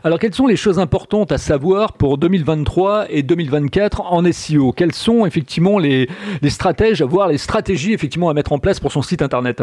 Alors, 0.02 0.18
quelles 0.18 0.34
sont 0.34 0.48
les 0.48 0.56
choses 0.56 0.80
importantes 0.80 1.30
à 1.30 1.38
savoir 1.38 1.92
pour 1.92 2.18
2023 2.18 3.06
et 3.08 3.22
2024 3.22 4.00
en 4.00 4.24
SEO 4.32 4.72
Quels 4.72 4.92
sont 4.92 5.26
effectivement 5.26 5.78
les, 5.78 6.08
les 6.42 6.50
stratèges, 6.50 7.02
voire 7.02 7.28
les 7.28 7.38
stratégies 7.38 7.92
effectivement 7.92 8.30
à 8.30 8.34
mettre 8.34 8.52
en 8.52 8.58
place 8.58 8.80
pour 8.80 8.90
son 8.90 9.02
site 9.02 9.22
internet? 9.22 9.62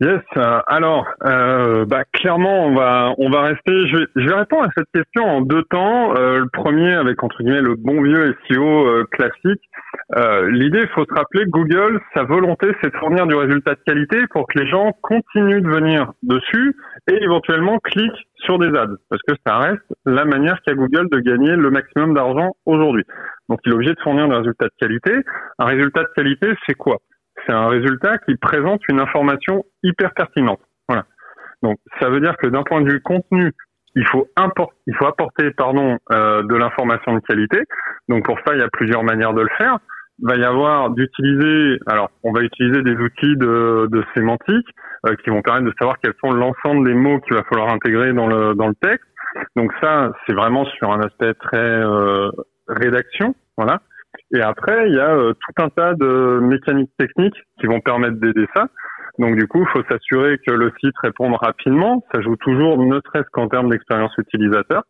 Yes. 0.00 0.20
Euh, 0.36 0.60
alors, 0.66 1.06
euh, 1.24 1.84
bah, 1.84 2.02
clairement, 2.12 2.66
on 2.66 2.74
va 2.74 3.14
on 3.18 3.30
va 3.30 3.42
rester. 3.42 3.86
Je 3.86 3.96
vais, 3.96 4.06
je 4.16 4.28
vais 4.28 4.34
répondre 4.34 4.64
à 4.64 4.70
cette 4.76 4.88
question 4.92 5.24
en 5.24 5.40
deux 5.40 5.62
temps. 5.70 6.16
Euh, 6.16 6.40
le 6.40 6.48
premier 6.52 6.94
avec 6.94 7.22
entre 7.22 7.40
guillemets 7.42 7.62
le 7.62 7.76
bon 7.76 8.02
vieux 8.02 8.36
SEO 8.48 8.86
euh, 8.86 9.04
classique. 9.12 9.62
Euh, 10.16 10.50
l'idée, 10.50 10.80
il 10.82 10.88
faut 10.88 11.04
se 11.04 11.14
rappeler, 11.14 11.44
Google, 11.46 12.00
sa 12.12 12.24
volonté, 12.24 12.66
c'est 12.82 12.92
de 12.92 12.96
fournir 12.96 13.26
du 13.28 13.36
résultat 13.36 13.74
de 13.74 13.80
qualité 13.86 14.18
pour 14.32 14.48
que 14.48 14.58
les 14.58 14.68
gens 14.68 14.92
continuent 15.00 15.62
de 15.62 15.68
venir 15.68 16.12
dessus 16.24 16.76
et 17.08 17.22
éventuellement 17.22 17.78
cliquent 17.78 18.26
sur 18.38 18.58
des 18.58 18.68
ads, 18.76 18.96
parce 19.08 19.22
que 19.26 19.34
ça 19.46 19.58
reste 19.58 19.82
la 20.04 20.24
manière 20.24 20.60
qu'a 20.66 20.74
Google 20.74 21.08
de 21.10 21.20
gagner 21.20 21.56
le 21.56 21.70
maximum 21.70 22.14
d'argent 22.14 22.50
aujourd'hui. 22.66 23.04
Donc, 23.48 23.60
il 23.64 23.72
est 23.72 23.74
obligé 23.74 23.94
de 23.94 24.00
fournir 24.00 24.28
des 24.28 24.34
résultats 24.34 24.66
de 24.66 24.72
qualité. 24.78 25.12
Un 25.58 25.64
résultat 25.66 26.02
de 26.02 26.08
qualité, 26.14 26.48
c'est 26.66 26.74
quoi? 26.74 26.98
C'est 27.46 27.52
un 27.52 27.68
résultat 27.68 28.18
qui 28.18 28.36
présente 28.36 28.80
une 28.88 29.00
information 29.00 29.64
hyper 29.82 30.12
pertinente. 30.14 30.60
Voilà. 30.88 31.04
Donc 31.62 31.78
ça 32.00 32.08
veut 32.08 32.20
dire 32.20 32.36
que 32.36 32.48
d'un 32.48 32.62
point 32.62 32.80
de 32.82 32.90
vue 32.90 33.00
contenu, 33.00 33.52
il 33.96 34.06
faut, 34.08 34.28
il 34.86 34.94
faut 34.96 35.06
apporter 35.06 35.50
pardon, 35.52 35.98
euh, 36.12 36.42
de 36.42 36.54
l'information 36.54 37.14
de 37.14 37.20
qualité. 37.20 37.58
Donc 38.08 38.24
pour 38.24 38.38
ça, 38.44 38.54
il 38.54 38.58
y 38.58 38.62
a 38.62 38.68
plusieurs 38.72 39.04
manières 39.04 39.34
de 39.34 39.42
le 39.42 39.50
faire. 39.56 39.78
Il 40.20 40.28
va 40.28 40.36
y 40.36 40.44
avoir 40.44 40.90
d'utiliser, 40.90 41.80
alors 41.86 42.10
on 42.22 42.32
va 42.32 42.42
utiliser 42.42 42.82
des 42.82 42.94
outils 42.94 43.36
de, 43.36 43.88
de 43.90 44.04
sémantique 44.14 44.66
euh, 45.06 45.16
qui 45.16 45.30
vont 45.30 45.42
permettre 45.42 45.66
de 45.66 45.74
savoir 45.78 45.96
quels 46.02 46.14
sont 46.24 46.32
l'ensemble 46.32 46.86
des 46.86 46.94
mots 46.94 47.18
qu'il 47.20 47.34
va 47.34 47.42
falloir 47.44 47.72
intégrer 47.72 48.12
dans 48.12 48.28
le, 48.28 48.54
dans 48.54 48.68
le 48.68 48.74
texte. 48.80 49.08
Donc 49.56 49.72
ça, 49.80 50.12
c'est 50.26 50.34
vraiment 50.34 50.64
sur 50.66 50.92
un 50.92 51.00
aspect 51.00 51.34
très 51.34 51.56
euh, 51.58 52.30
rédaction, 52.68 53.34
voilà. 53.56 53.80
Et 54.34 54.40
après, 54.40 54.88
il 54.88 54.94
y 54.94 55.00
a 55.00 55.14
euh, 55.14 55.32
tout 55.32 55.62
un 55.62 55.68
tas 55.68 55.94
de 55.94 56.40
mécaniques 56.40 56.90
techniques 56.98 57.36
qui 57.60 57.66
vont 57.66 57.80
permettre 57.80 58.16
d'aider 58.16 58.46
ça. 58.54 58.68
Donc 59.18 59.36
du 59.36 59.46
coup, 59.46 59.62
il 59.62 59.68
faut 59.68 59.86
s'assurer 59.88 60.38
que 60.44 60.52
le 60.52 60.72
site 60.80 60.94
réponde 61.02 61.34
rapidement. 61.40 62.04
Ça 62.12 62.20
joue 62.20 62.36
toujours, 62.36 62.78
ne 62.78 63.00
serait-ce 63.06 63.30
qu'en 63.32 63.48
termes 63.48 63.70
d'expérience 63.70 64.12
utilisateur. 64.18 64.82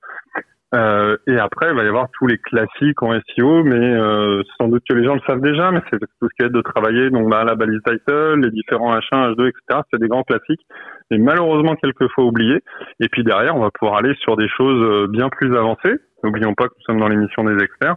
Euh, 0.74 1.16
et 1.28 1.38
après, 1.38 1.68
il 1.70 1.76
va 1.76 1.84
y 1.84 1.88
avoir 1.88 2.08
tous 2.18 2.26
les 2.26 2.38
classiques 2.38 3.00
en 3.02 3.12
SEO, 3.12 3.62
mais 3.62 3.76
euh, 3.76 4.42
sans 4.58 4.68
doute 4.68 4.82
que 4.88 4.94
les 4.94 5.04
gens 5.04 5.14
le 5.14 5.20
savent 5.26 5.40
déjà, 5.40 5.70
mais 5.70 5.80
c'est 5.90 6.00
tout 6.00 6.06
ce 6.28 6.34
qui 6.36 6.44
est 6.44 6.50
de 6.50 6.60
travailler, 6.62 7.10
donc 7.10 7.30
bah, 7.30 7.44
la 7.44 7.54
balise 7.54 7.80
title, 7.86 8.40
les 8.40 8.50
différents 8.50 8.92
H1, 8.96 9.34
H2, 9.34 9.48
etc. 9.48 9.80
C'est 9.92 10.00
des 10.00 10.08
grands 10.08 10.24
classiques, 10.24 10.66
mais 11.10 11.18
malheureusement 11.18 11.76
quelquefois 11.76 12.24
oubliés. 12.24 12.60
Et 12.98 13.08
puis 13.08 13.22
derrière, 13.22 13.54
on 13.54 13.60
va 13.60 13.70
pouvoir 13.70 13.98
aller 13.98 14.14
sur 14.20 14.36
des 14.36 14.48
choses 14.48 14.82
euh, 14.82 15.06
bien 15.06 15.28
plus 15.28 15.54
avancées. 15.56 15.96
N'oublions 16.24 16.54
pas 16.54 16.64
que 16.64 16.74
nous 16.78 16.84
sommes 16.86 17.00
dans 17.00 17.08
l'émission 17.08 17.44
des 17.44 17.62
experts 17.62 17.96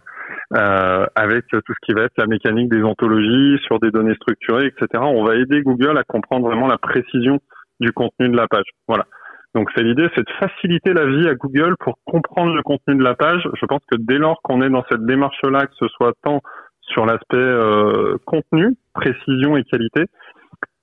euh, 0.54 1.06
avec 1.14 1.46
tout 1.48 1.60
ce 1.66 1.86
qui 1.86 1.94
va 1.94 2.02
être 2.02 2.16
la 2.18 2.26
mécanique 2.26 2.68
des 2.68 2.82
ontologies 2.82 3.58
sur 3.64 3.80
des 3.80 3.90
données 3.90 4.14
structurées, 4.14 4.66
etc. 4.66 5.02
On 5.02 5.24
va 5.24 5.34
aider 5.34 5.62
Google 5.62 5.96
à 5.96 6.04
comprendre 6.04 6.46
vraiment 6.46 6.68
la 6.68 6.78
précision 6.78 7.40
du 7.80 7.90
contenu 7.92 8.28
de 8.28 8.36
la 8.36 8.46
page. 8.46 8.66
Voilà. 8.86 9.06
Donc 9.58 9.70
c'est 9.74 9.82
l'idée, 9.82 10.06
c'est 10.14 10.24
de 10.24 10.32
faciliter 10.38 10.92
la 10.92 11.04
vie 11.04 11.26
à 11.26 11.34
Google 11.34 11.74
pour 11.80 11.98
comprendre 12.04 12.54
le 12.54 12.62
contenu 12.62 12.94
de 12.94 13.02
la 13.02 13.16
page. 13.16 13.42
Je 13.60 13.66
pense 13.66 13.80
que 13.90 13.96
dès 13.98 14.16
lors 14.16 14.40
qu'on 14.42 14.62
est 14.62 14.70
dans 14.70 14.84
cette 14.88 15.04
démarche-là, 15.04 15.66
que 15.66 15.74
ce 15.80 15.88
soit 15.88 16.12
tant 16.22 16.42
sur 16.82 17.04
l'aspect 17.04 17.36
euh, 17.36 18.18
contenu, 18.24 18.76
précision 18.94 19.56
et 19.56 19.64
qualité, 19.64 20.04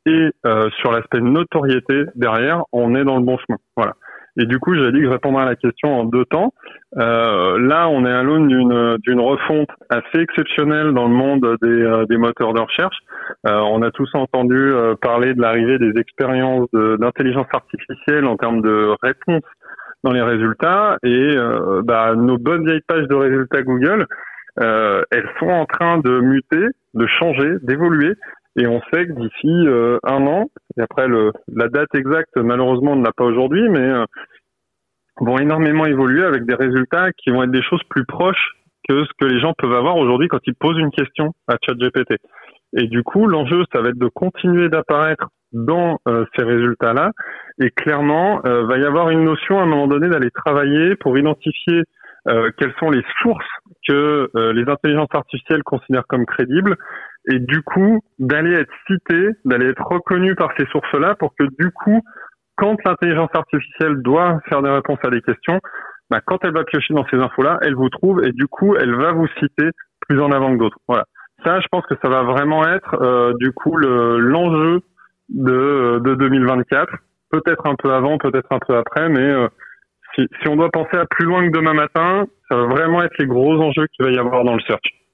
et 0.05 0.29
euh, 0.45 0.69
sur 0.81 0.91
l'aspect 0.91 1.21
notoriété 1.21 2.03
derrière, 2.15 2.63
on 2.73 2.95
est 2.95 3.05
dans 3.05 3.15
le 3.15 3.23
bon 3.23 3.37
chemin. 3.37 3.57
Voilà. 3.77 3.93
Et 4.37 4.45
du 4.45 4.59
coup, 4.59 4.75
j'ai 4.75 4.91
dit 4.91 4.99
que 4.99 5.05
je 5.05 5.09
répondrais 5.09 5.43
à 5.43 5.45
la 5.45 5.55
question 5.55 5.97
en 5.97 6.03
deux 6.03 6.25
temps. 6.25 6.53
Euh, 6.97 7.57
là, 7.57 7.87
on 7.87 8.05
est 8.05 8.11
à 8.11 8.23
l'aune 8.23 8.49
d'une, 8.49 9.21
refonte 9.21 9.69
assez 9.89 10.19
exceptionnelle 10.19 10.91
dans 10.91 11.07
le 11.07 11.13
monde 11.13 11.47
des 11.61 12.17
moteurs 12.17 12.53
de 12.53 12.59
recherche. 12.59 12.97
Euh, 13.47 13.59
on 13.59 13.81
a 13.81 13.91
tous 13.91 14.09
entendu 14.13 14.55
euh, 14.55 14.95
parler 14.95 15.33
de 15.33 15.41
l'arrivée 15.41 15.77
des 15.77 15.99
expériences 15.99 16.67
de, 16.73 16.97
d'intelligence 16.97 17.47
artificielle 17.51 18.25
en 18.25 18.37
termes 18.37 18.61
de 18.61 18.95
réponse 19.03 19.43
dans 20.03 20.11
les 20.11 20.21
résultats. 20.21 20.97
Et 21.03 21.35
bah, 21.83 22.13
nos 22.15 22.37
bonnes 22.37 22.63
vieilles 22.65 22.83
pages 22.87 23.07
de 23.07 23.15
résultats 23.15 23.63
Google, 23.63 24.05
elles 24.57 25.29
sont 25.39 25.49
en 25.49 25.65
train 25.65 25.97
de 25.97 26.19
muter, 26.19 26.67
de 26.93 27.07
changer, 27.07 27.55
d'évoluer. 27.63 28.13
Et 28.57 28.67
on 28.67 28.81
sait 28.93 29.05
que 29.05 29.11
d'ici 29.11 29.67
euh, 29.67 29.99
un 30.03 30.25
an, 30.27 30.49
et 30.77 30.81
après 30.81 31.07
le, 31.07 31.33
la 31.53 31.67
date 31.67 31.93
exacte, 31.93 32.37
malheureusement, 32.37 32.93
on 32.93 32.95
ne 32.95 33.03
l'a 33.03 33.11
pas 33.11 33.25
aujourd'hui, 33.25 33.67
mais 33.69 33.79
euh, 33.79 34.05
vont 35.19 35.37
énormément 35.37 35.85
évoluer 35.85 36.23
avec 36.23 36.45
des 36.45 36.55
résultats 36.55 37.11
qui 37.11 37.31
vont 37.31 37.43
être 37.43 37.51
des 37.51 37.61
choses 37.61 37.83
plus 37.89 38.05
proches 38.05 38.55
que 38.87 39.03
ce 39.03 39.09
que 39.19 39.25
les 39.25 39.39
gens 39.39 39.53
peuvent 39.57 39.73
avoir 39.73 39.97
aujourd'hui 39.97 40.29
quand 40.29 40.39
ils 40.45 40.55
posent 40.55 40.77
une 40.77 40.91
question 40.91 41.33
à 41.47 41.57
ChatGPT. 41.65 42.17
Et 42.75 42.87
du 42.87 43.03
coup, 43.03 43.27
l'enjeu, 43.27 43.63
ça 43.73 43.81
va 43.81 43.89
être 43.89 43.97
de 43.97 44.09
continuer 44.13 44.69
d'apparaître 44.69 45.27
dans 45.53 45.99
euh, 46.07 46.25
ces 46.35 46.43
résultats-là. 46.43 47.11
Et 47.59 47.71
clairement, 47.71 48.41
va 48.43 48.77
y 48.77 48.83
avoir 48.83 49.09
une 49.09 49.23
notion 49.23 49.59
à 49.59 49.63
un 49.63 49.65
moment 49.65 49.87
donné 49.87 50.09
d'aller 50.09 50.29
travailler 50.31 50.95
pour 50.97 51.17
identifier 51.17 51.83
quelles 52.57 52.73
sont 52.79 52.89
les 52.89 53.03
sources 53.21 53.45
que 53.87 54.31
les 54.51 54.67
intelligences 54.67 55.13
artificielles 55.13 55.61
considèrent 55.63 56.07
comme 56.07 56.25
crédibles 56.25 56.75
et 57.31 57.39
du 57.39 57.61
coup 57.61 58.01
d'aller 58.19 58.53
être 58.53 58.73
cité, 58.87 59.29
d'aller 59.45 59.67
être 59.67 59.85
reconnu 59.85 60.35
par 60.35 60.51
ces 60.57 60.65
sources-là 60.67 61.15
pour 61.15 61.33
que 61.37 61.45
du 61.59 61.71
coup, 61.71 62.01
quand 62.55 62.77
l'intelligence 62.85 63.29
artificielle 63.33 64.01
doit 64.01 64.39
faire 64.47 64.61
des 64.61 64.69
réponses 64.69 64.99
à 65.03 65.09
des 65.09 65.21
questions, 65.21 65.59
bah, 66.09 66.21
quand 66.25 66.37
elle 66.43 66.53
va 66.53 66.63
piocher 66.63 66.93
dans 66.93 67.05
ces 67.07 67.17
infos-là, 67.17 67.57
elle 67.61 67.75
vous 67.75 67.89
trouve 67.89 68.23
et 68.23 68.31
du 68.31 68.47
coup, 68.47 68.75
elle 68.75 68.95
va 68.95 69.11
vous 69.11 69.27
citer 69.39 69.69
plus 70.07 70.21
en 70.21 70.31
avant 70.31 70.53
que 70.53 70.59
d'autres. 70.59 70.77
Voilà. 70.87 71.05
Je 71.45 71.67
pense 71.71 71.85
que 71.85 71.95
ça 72.01 72.09
va 72.09 72.23
vraiment 72.23 72.67
être 72.67 72.95
euh, 73.01 73.33
du 73.39 73.51
coup 73.51 73.75
l'enjeu 73.77 74.81
de, 75.29 75.99
de 76.03 76.15
2024. 76.15 76.91
Peut-être 77.31 77.67
un 77.67 77.75
peu 77.75 77.93
avant, 77.93 78.17
peut-être 78.17 78.51
un 78.51 78.59
peu 78.59 78.75
après, 78.75 79.09
mais 79.09 79.21
euh, 79.21 79.47
si, 80.15 80.27
si 80.41 80.47
on 80.47 80.55
doit 80.55 80.69
penser 80.69 80.97
à 80.97 81.05
plus 81.05 81.25
loin 81.25 81.45
que 81.45 81.51
demain 81.51 81.73
matin, 81.73 82.25
ça 82.49 82.57
va 82.57 82.65
vraiment 82.65 83.03
être 83.03 83.17
les 83.19 83.27
gros 83.27 83.59
enjeux 83.61 83.87
qu'il 83.87 84.05
va 84.05 84.11
y 84.11 84.17
avoir 84.17 84.43
dans 84.43 84.53
le 84.55 84.61
search. 84.61 85.04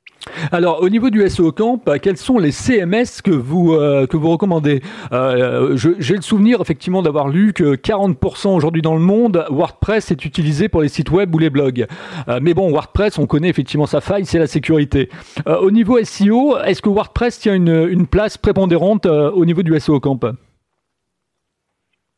Alors, 0.52 0.82
au 0.82 0.90
niveau 0.90 1.10
du 1.10 1.28
SEO 1.28 1.52
Camp, 1.52 1.82
euh, 1.88 1.98
quels 2.02 2.18
sont 2.18 2.38
les 2.38 2.52
CMS 2.52 3.22
que 3.24 3.32
vous, 3.32 3.74
euh, 3.74 4.06
que 4.06 4.18
vous 4.18 4.30
recommandez 4.30 4.82
euh, 5.12 5.76
J'ai 5.76 6.16
le 6.16 6.22
souvenir, 6.22 6.62
effectivement, 6.62 7.02
d'avoir 7.02 7.28
lu 7.28 7.54
que 7.54 7.76
40% 7.76 8.56
aujourd'hui 8.56 8.82
dans 8.82 8.94
le 8.94 9.02
monde, 9.02 9.46
WordPress 9.50 10.12
est 10.12 10.26
utilisé 10.26 10.70
pour 10.70 10.82
les 10.82 10.90
sites 10.90 11.12
web 11.12 11.34
ou 11.34 11.40
les 11.40 11.50
blogs. 11.50 11.88
mais 12.42 12.54
bon, 12.54 12.72
WordPress, 12.72 13.18
on 13.18 13.26
connaît 13.26 13.50
effectivement 13.50 13.86
sa 13.86 14.02
faille, 14.02 14.26
c'est 14.26 14.40
la 14.40 14.48
sécurité. 14.48 15.10
au 15.46 15.72
niveau 15.72 15.98
SEO, 16.04 16.58
est-ce 16.66 16.82
que 16.82 16.90
WordPress 16.90 17.40
tient 17.40 17.56
une, 17.56 18.08
place 18.08 18.38
prépondérante 18.38 19.06
au 19.06 19.46
niveau 19.46 19.64
du 19.64 19.78
SEO 19.80 20.00
Camp? 20.00 20.20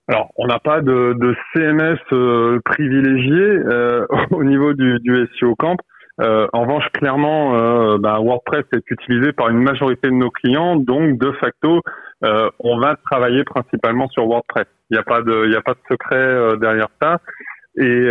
Alors, 0.07 0.29
on 0.37 0.47
n'a 0.47 0.59
pas 0.59 0.81
de, 0.81 1.35
CMS 1.53 2.61
privilégié 2.65 3.59
au 4.31 4.43
niveau 4.43 4.73
du 4.73 5.27
SEO 5.39 5.55
Camp. 5.55 5.77
Euh, 6.21 6.47
en 6.53 6.61
revanche, 6.61 6.85
clairement, 6.93 7.55
euh, 7.55 7.97
bah, 7.97 8.19
WordPress 8.19 8.65
est 8.73 8.91
utilisé 8.91 9.33
par 9.33 9.49
une 9.49 9.63
majorité 9.63 10.09
de 10.09 10.13
nos 10.13 10.29
clients, 10.29 10.75
donc 10.75 11.17
de 11.17 11.31
facto, 11.33 11.81
euh, 12.23 12.49
on 12.59 12.77
va 12.79 12.95
travailler 13.09 13.43
principalement 13.43 14.07
sur 14.09 14.27
WordPress. 14.27 14.67
Il 14.89 14.95
n'y 14.95 14.99
a 14.99 15.03
pas 15.03 15.21
de, 15.21 15.55
a 15.55 15.61
pas 15.61 15.73
de 15.73 15.79
secret 15.89 16.57
derrière 16.59 16.89
ça. 17.01 17.17
Et, 17.75 18.05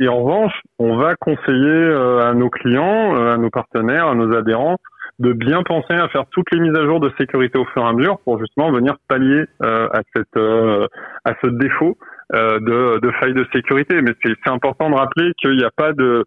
et, 0.00 0.08
en 0.08 0.22
revanche, 0.22 0.52
on 0.78 0.96
va 0.96 1.14
conseiller 1.14 1.94
à 2.22 2.34
nos 2.34 2.50
clients, 2.50 3.14
à 3.16 3.38
nos 3.38 3.48
partenaires, 3.48 4.08
à 4.08 4.14
nos 4.14 4.36
adhérents, 4.36 4.76
de 5.18 5.32
bien 5.32 5.62
penser 5.62 5.94
à 5.94 6.08
faire 6.08 6.24
toutes 6.30 6.50
les 6.52 6.60
mises 6.60 6.76
à 6.76 6.84
jour 6.84 7.00
de 7.00 7.10
sécurité 7.16 7.58
au 7.58 7.64
fur 7.66 7.82
et 7.82 7.88
à 7.88 7.92
mesure 7.94 8.18
pour 8.24 8.38
justement 8.38 8.70
venir 8.70 8.96
pallier 9.08 9.44
à 9.62 10.02
cette 10.14 10.36
à 10.36 11.32
ce 11.42 11.46
défaut 11.46 11.96
de, 12.34 12.98
de 13.00 13.10
failles 13.12 13.32
de 13.32 13.46
sécurité. 13.54 14.02
Mais 14.02 14.12
c'est 14.22 14.50
important 14.50 14.90
de 14.90 14.96
rappeler 14.96 15.32
qu'il 15.40 15.56
n'y 15.56 15.64
a 15.64 15.70
pas 15.74 15.94
de 15.94 16.26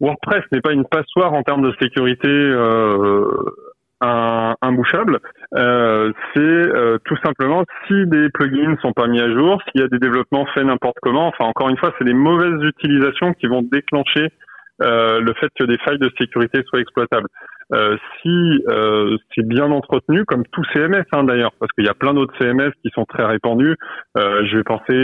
WordPress 0.00 0.44
n'est 0.52 0.60
pas 0.60 0.72
une 0.72 0.84
passoire 0.84 1.32
en 1.32 1.42
termes 1.42 1.62
de 1.62 1.74
sécurité 1.80 2.28
euh, 2.28 3.28
imbouchable. 4.02 5.20
Euh, 5.54 6.12
c'est 6.34 6.40
euh, 6.40 6.98
tout 7.04 7.16
simplement 7.24 7.64
si 7.86 8.06
des 8.06 8.28
plugins 8.30 8.76
sont 8.82 8.92
pas 8.92 9.06
mis 9.06 9.20
à 9.20 9.30
jour, 9.30 9.60
s'il 9.62 9.80
y 9.80 9.84
a 9.84 9.88
des 9.88 9.98
développements 9.98 10.46
faits 10.54 10.64
n'importe 10.64 10.96
comment. 11.02 11.28
Enfin, 11.28 11.44
encore 11.44 11.68
une 11.68 11.78
fois, 11.78 11.92
c'est 11.98 12.04
des 12.04 12.14
mauvaises 12.14 12.62
utilisations 12.62 13.32
qui 13.34 13.46
vont 13.46 13.62
déclencher 13.62 14.28
euh, 14.82 15.20
le 15.20 15.32
fait 15.34 15.48
que 15.58 15.64
des 15.64 15.78
failles 15.78 15.98
de 15.98 16.10
sécurité 16.18 16.62
soient 16.68 16.80
exploitables. 16.80 17.28
Si 18.22 18.62
c'est 19.34 19.44
bien 19.44 19.72
entretenu, 19.72 20.24
comme 20.24 20.44
tout 20.52 20.62
CMS 20.72 21.02
hein, 21.10 21.24
d'ailleurs, 21.24 21.50
parce 21.58 21.72
qu'il 21.72 21.84
y 21.84 21.88
a 21.88 21.94
plein 21.94 22.14
d'autres 22.14 22.32
CMS 22.38 22.70
qui 22.84 22.90
sont 22.94 23.04
très 23.06 23.24
répandus. 23.24 23.74
je 24.14 24.56
vais 24.56 24.62
penser, 24.62 24.94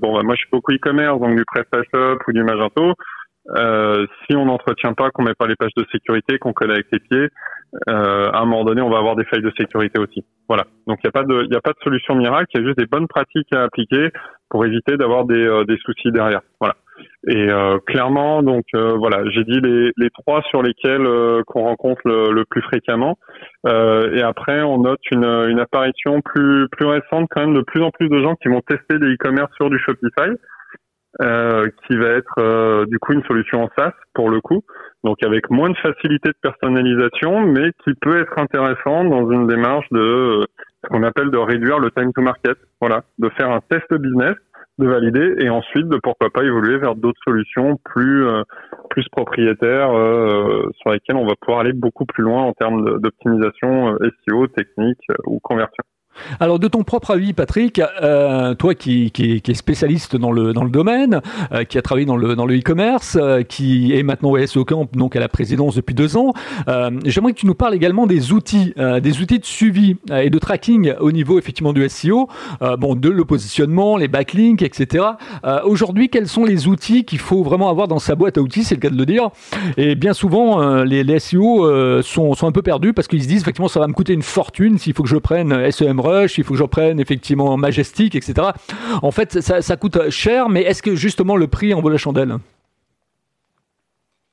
bon, 0.00 0.14
bah, 0.14 0.22
moi 0.24 0.34
je 0.34 0.38
suis 0.38 0.48
beaucoup 0.50 0.72
e-commerce, 0.72 1.20
donc 1.20 1.36
du 1.36 1.44
PrestaShop 1.44 2.16
ou 2.26 2.32
du 2.32 2.42
Magento. 2.42 2.94
Euh, 3.54 4.06
si 4.24 4.36
on 4.36 4.46
n'entretient 4.46 4.94
pas, 4.94 5.10
qu'on 5.10 5.22
met 5.22 5.34
pas 5.34 5.46
les 5.46 5.56
pages 5.56 5.74
de 5.76 5.84
sécurité, 5.92 6.38
qu'on 6.38 6.52
colle 6.52 6.72
avec 6.72 6.86
les 6.92 6.98
pieds, 6.98 7.28
euh, 7.88 8.30
à 8.32 8.40
un 8.40 8.44
moment 8.44 8.64
donné, 8.64 8.82
on 8.82 8.90
va 8.90 8.98
avoir 8.98 9.16
des 9.16 9.24
failles 9.24 9.42
de 9.42 9.52
sécurité 9.56 10.00
aussi. 10.00 10.24
Voilà. 10.48 10.64
Donc 10.86 10.98
il 11.02 11.06
n'y 11.06 11.08
a 11.08 11.12
pas 11.12 11.24
de, 11.24 11.56
a 11.56 11.60
pas 11.60 11.72
de 11.72 11.78
solution 11.82 12.14
miracle. 12.14 12.46
Il 12.54 12.60
y 12.60 12.64
a 12.64 12.66
juste 12.66 12.78
des 12.78 12.86
bonnes 12.86 13.06
pratiques 13.06 13.52
à 13.52 13.62
appliquer 13.62 14.10
pour 14.48 14.64
éviter 14.64 14.96
d'avoir 14.96 15.24
des, 15.24 15.40
euh, 15.40 15.64
des 15.64 15.76
soucis 15.78 16.10
derrière. 16.12 16.40
Voilà. 16.60 16.74
Et 17.28 17.50
euh, 17.50 17.78
clairement, 17.86 18.42
donc 18.42 18.64
voilà, 18.72 19.28
j'ai 19.30 19.44
dit 19.44 19.60
les, 19.60 19.92
les 19.98 20.08
trois 20.10 20.40
sur 20.48 20.62
lesquels 20.62 21.06
qu'on 21.46 21.64
rencontre 21.64 22.00
le, 22.06 22.32
le, 22.32 22.44
plus 22.46 22.62
fréquemment. 22.62 23.18
et 23.66 24.22
après, 24.22 24.62
on 24.62 24.78
note 24.78 25.00
une, 25.10 25.24
une 25.24 25.60
apparition 25.60 26.22
plus 26.22 26.68
plus 26.70 26.86
récente 26.86 27.28
quand 27.30 27.42
même 27.42 27.54
de 27.54 27.60
plus 27.60 27.82
en 27.82 27.90
plus 27.90 28.08
de 28.08 28.22
gens 28.22 28.34
qui 28.36 28.48
vont 28.48 28.62
tester 28.62 28.98
des 28.98 29.12
e-commerce 29.12 29.52
sur 29.56 29.68
du 29.68 29.78
Shopify. 29.78 30.30
Euh, 31.22 31.68
qui 31.86 31.96
va 31.96 32.08
être 32.08 32.34
euh, 32.38 32.84
du 32.84 32.98
coup 32.98 33.14
une 33.14 33.22
solution 33.22 33.62
en 33.62 33.70
SaaS 33.74 33.94
pour 34.12 34.28
le 34.28 34.42
coup, 34.42 34.60
donc 35.02 35.16
avec 35.24 35.48
moins 35.48 35.70
de 35.70 35.76
facilité 35.78 36.28
de 36.28 36.36
personnalisation, 36.42 37.40
mais 37.40 37.70
qui 37.84 37.94
peut 37.94 38.20
être 38.20 38.38
intéressant 38.38 39.02
dans 39.04 39.30
une 39.30 39.46
démarche 39.46 39.86
de 39.92 39.98
euh, 39.98 40.44
ce 40.84 40.88
qu'on 40.90 41.02
appelle 41.04 41.30
de 41.30 41.38
réduire 41.38 41.78
le 41.78 41.90
time 41.90 42.12
to 42.12 42.20
market, 42.20 42.58
voilà, 42.82 43.02
de 43.18 43.30
faire 43.30 43.50
un 43.50 43.60
test 43.70 43.90
business, 43.94 44.34
de 44.76 44.86
valider 44.86 45.36
et 45.38 45.48
ensuite 45.48 45.88
de 45.88 45.98
pourquoi 46.02 46.28
pas 46.28 46.44
évoluer 46.44 46.76
vers 46.76 46.94
d'autres 46.94 47.20
solutions 47.24 47.78
plus 47.82 48.26
plus 48.90 49.08
propriétaires 49.08 49.88
sur 49.88 50.90
lesquelles 50.90 51.16
on 51.16 51.26
va 51.26 51.34
pouvoir 51.40 51.60
aller 51.60 51.72
beaucoup 51.72 52.04
plus 52.04 52.24
loin 52.24 52.42
en 52.42 52.52
termes 52.52 53.00
d'optimisation 53.00 53.96
SEO, 54.28 54.48
technique 54.48 55.00
ou 55.24 55.40
conversion. 55.40 55.82
Alors, 56.40 56.58
de 56.58 56.68
ton 56.68 56.82
propre 56.82 57.12
avis, 57.12 57.32
Patrick, 57.32 57.80
euh, 58.02 58.54
toi 58.54 58.74
qui, 58.74 59.10
qui, 59.10 59.54
spécialiste 59.54 60.16
dans 60.16 60.32
le, 60.32 60.52
dans 60.52 60.64
le 60.64 60.70
domaine, 60.70 61.20
euh, 61.52 61.64
qui 61.64 61.78
a 61.78 61.82
travaillé 61.82 62.06
dans 62.06 62.16
le, 62.16 62.34
dans 62.34 62.46
le 62.46 62.58
e-commerce, 62.58 63.16
euh, 63.20 63.42
qui 63.42 63.94
est 63.94 64.02
maintenant 64.02 64.30
au 64.30 64.46
SEO 64.46 64.64
Camp, 64.64 64.88
donc 64.94 65.16
à 65.16 65.20
la 65.20 65.28
présidence 65.28 65.76
depuis 65.76 65.94
deux 65.94 66.16
ans, 66.16 66.32
j'aimerais 67.04 67.32
que 67.32 67.38
tu 67.38 67.46
nous 67.46 67.54
parles 67.54 67.74
également 67.74 68.06
des 68.06 68.32
outils, 68.32 68.74
des 68.76 69.20
outils 69.20 69.38
de 69.38 69.44
suivi 69.44 69.96
et 70.12 70.30
de 70.30 70.38
tracking 70.38 70.92
au 71.00 71.12
niveau 71.12 71.38
effectivement 71.38 71.72
du 71.72 71.86
SEO, 71.88 72.28
bon, 72.78 72.94
de 72.94 73.08
le 73.08 73.24
positionnement, 73.24 73.96
les 73.96 74.08
backlinks, 74.08 74.62
etc. 74.62 75.04
Aujourd'hui, 75.64 76.08
quels 76.08 76.28
sont 76.28 76.44
les 76.44 76.66
outils 76.66 77.04
qu'il 77.04 77.18
faut 77.18 77.42
vraiment 77.42 77.68
avoir 77.68 77.88
dans 77.88 77.98
sa 77.98 78.14
boîte 78.14 78.38
à 78.38 78.40
outils, 78.40 78.64
c'est 78.64 78.74
le 78.74 78.80
cas 78.80 78.90
de 78.90 78.96
le 78.96 79.06
dire. 79.06 79.30
Et 79.76 79.94
bien 79.94 80.12
souvent, 80.12 80.82
les, 80.82 81.04
les, 81.04 81.18
SEO 81.18 82.02
sont, 82.02 82.34
sont 82.34 82.46
un 82.46 82.52
peu 82.52 82.62
perdus 82.62 82.92
parce 82.92 83.08
qu'ils 83.08 83.22
se 83.22 83.28
disent 83.28 83.42
effectivement 83.42 83.68
ça 83.68 83.80
va 83.80 83.86
me 83.86 83.92
coûter 83.92 84.12
une 84.12 84.22
fortune 84.22 84.78
s'il 84.78 84.94
faut 84.94 85.02
que 85.02 85.08
je 85.08 85.16
prenne 85.16 85.70
SEM 85.70 86.00
il 86.38 86.44
faut 86.44 86.54
que 86.54 86.58
j'en 86.58 86.68
prenne 86.68 87.00
effectivement 87.00 87.56
Majestic, 87.56 88.14
etc. 88.14 88.48
En 89.02 89.10
fait, 89.10 89.40
ça, 89.40 89.76
coûte 89.76 90.10
cher, 90.10 90.48
mais 90.48 90.62
est-ce 90.62 90.82
que 90.82 90.94
justement 90.94 91.36
le 91.36 91.46
prix 91.46 91.74
en 91.74 91.80
vaut 91.80 91.90
la 91.90 91.96
chandelle? 91.96 92.36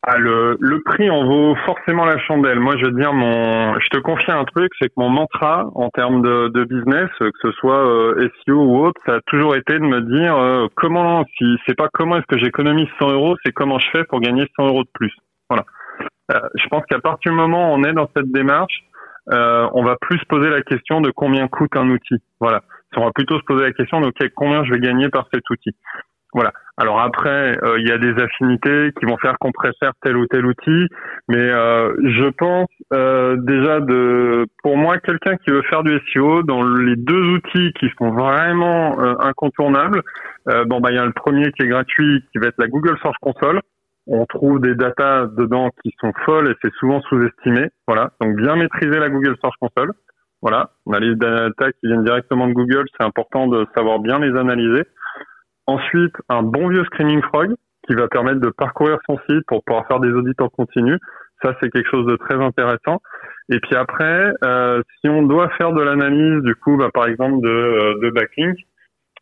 Ah, 0.06 0.18
le, 0.18 0.58
prix 0.84 1.10
en 1.10 1.26
vaut 1.26 1.56
forcément 1.66 2.04
la 2.04 2.18
chandelle. 2.18 2.60
Moi, 2.60 2.76
je 2.78 2.86
veux 2.86 2.92
dire, 2.92 3.14
mon, 3.14 3.80
je 3.80 3.88
te 3.88 4.00
confie 4.00 4.32
un 4.32 4.44
truc, 4.44 4.70
c'est 4.78 4.90
que 4.90 4.94
mon 4.98 5.10
mantra 5.10 5.70
en 5.76 5.90
termes 5.90 6.22
de, 6.22 6.64
business, 6.66 7.10
que 7.20 7.32
ce 7.42 7.52
soit 7.54 7.88
euh, 7.88 8.30
SEO 8.46 8.58
ou 8.58 8.86
autre, 8.86 9.00
ça 9.06 9.16
a 9.16 9.20
toujours 9.28 9.56
été 9.56 9.74
de 9.74 9.86
me 9.86 10.02
dire 10.02 10.36
euh, 10.36 10.68
comment, 10.76 11.24
si 11.38 11.46
c'est 11.66 11.78
pas 11.78 11.88
comment 11.94 12.18
est-ce 12.18 12.28
que 12.28 12.38
j'économise 12.38 12.90
100 13.00 13.12
euros, 13.12 13.38
c'est 13.46 13.54
comment 13.54 13.80
je 13.80 13.88
fais 13.92 14.04
pour 14.04 14.20
gagner 14.20 14.46
100 14.58 14.68
euros 14.68 14.84
de 14.84 14.90
plus. 14.94 15.14
Voilà. 15.50 15.64
je 16.56 16.68
pense 16.68 16.84
qu'à 16.90 17.00
partir 17.00 17.32
du 17.32 17.38
moment 17.38 17.72
où 17.72 17.78
on 17.78 17.84
est 17.84 17.94
dans 17.94 18.10
cette 18.16 18.32
démarche, 18.32 18.84
on 19.28 19.84
va 19.84 19.96
plus 20.02 20.20
se 20.20 20.26
poser 20.26 20.50
la 20.50 20.62
question 20.62 21.02
de 21.02 21.12
combien 21.12 21.48
coûte 21.48 21.76
un 21.76 21.90
outil. 21.90 22.18
Voilà. 22.40 22.62
On 22.96 23.06
va 23.06 23.12
plutôt 23.12 23.40
se 23.40 23.44
poser 23.46 23.64
la 23.64 23.72
question 23.72 24.02
de 24.02 24.12
combien 24.36 24.64
je 24.64 24.72
vais 24.72 24.80
gagner 24.80 25.10
par 25.10 25.28
cet 25.34 25.50
outil. 25.50 25.76
Voilà. 26.34 26.52
Alors 26.78 27.00
après, 27.00 27.56
euh, 27.64 27.78
il 27.80 27.88
y 27.88 27.92
a 27.92 28.00
des 28.00 28.20
affinités 28.20 28.92
qui 29.00 29.06
vont 29.06 29.18
faire 29.18 29.38
qu'on 29.40 29.52
préfère 29.52 29.92
tel 30.02 30.18
ou 30.18 30.26
tel 30.26 30.46
outil, 30.46 30.88
mais 31.28 31.38
euh, 31.38 31.94
je 32.04 32.28
pense 32.30 32.70
euh, 32.92 33.36
déjà 33.38 33.80
de, 33.80 34.48
pour 34.64 34.76
moi, 34.76 34.98
quelqu'un 34.98 35.38
qui 35.38 35.52
veut 35.52 35.62
faire 35.70 35.84
du 35.84 36.00
SEO, 36.12 36.42
dans 36.42 36.64
les 36.64 36.96
deux 36.96 37.22
outils 37.36 37.72
qui 37.80 37.88
sont 38.00 38.12
vraiment 38.12 38.98
incontournables, 39.20 40.02
bon 40.66 40.80
bah 40.80 40.90
il 40.92 40.96
y 40.96 41.00
a 41.00 41.06
le 41.06 41.14
premier 41.14 41.52
qui 41.52 41.64
est 41.64 41.68
gratuit, 41.68 42.24
qui 42.32 42.40
va 42.40 42.48
être 42.48 42.58
la 42.58 42.68
Google 42.68 42.98
Search 43.02 43.18
Console. 43.22 43.62
On 44.08 44.26
trouve 44.26 44.60
des 44.60 44.76
datas 44.76 45.28
dedans 45.28 45.70
qui 45.82 45.94
sont 46.00 46.12
folles 46.26 46.50
et 46.50 46.56
c'est 46.62 46.74
souvent 46.74 47.02
sous-estimé. 47.02 47.70
Voilà. 47.88 48.12
Donc 48.22 48.36
bien 48.36 48.56
maîtriser 48.56 49.00
la 49.00 49.10
Google 49.10 49.36
Search 49.42 49.56
Console. 49.60 49.94
Voilà. 50.42 50.72
On 50.86 50.94
a 50.94 51.00
les 51.00 51.16
data 51.16 51.72
qui 51.72 51.88
viennent 51.88 52.04
directement 52.04 52.48
de 52.48 52.54
Google, 52.54 52.86
c'est 52.98 53.06
important 53.06 53.48
de 53.48 53.66
savoir 53.76 54.00
bien 54.00 54.20
les 54.20 54.38
analyser. 54.38 54.84
Ensuite, 55.68 56.14
un 56.28 56.44
bon 56.44 56.68
vieux 56.68 56.84
Screaming 56.86 57.22
Frog 57.22 57.54
qui 57.88 57.96
va 57.96 58.08
permettre 58.08 58.40
de 58.40 58.50
parcourir 58.50 58.98
son 59.08 59.18
site 59.30 59.46
pour 59.48 59.64
pouvoir 59.64 59.88
faire 59.88 60.00
des 60.00 60.12
audits 60.12 60.36
en 60.40 60.50
continu. 60.50 60.98
Ça, 61.42 61.56
c'est 61.62 61.70
quelque 61.70 61.90
chose 61.90 62.06
de 62.06 62.16
très 62.16 62.36
intéressant. 62.36 63.02
Et 63.50 63.60
puis 63.60 63.76
après, 63.76 64.34
euh, 64.44 64.82
si 65.00 65.10
on 65.10 65.24
doit 65.24 65.50
faire 65.58 65.74
de 65.74 65.82
l'analyse, 65.82 66.42
du 66.44 66.56
coup, 66.56 66.78
bah, 66.78 66.90
par 66.94 67.08
exemple 67.08 67.42
de, 67.42 67.50
euh, 67.50 68.00
de 68.02 68.10
backlink, 68.10 68.58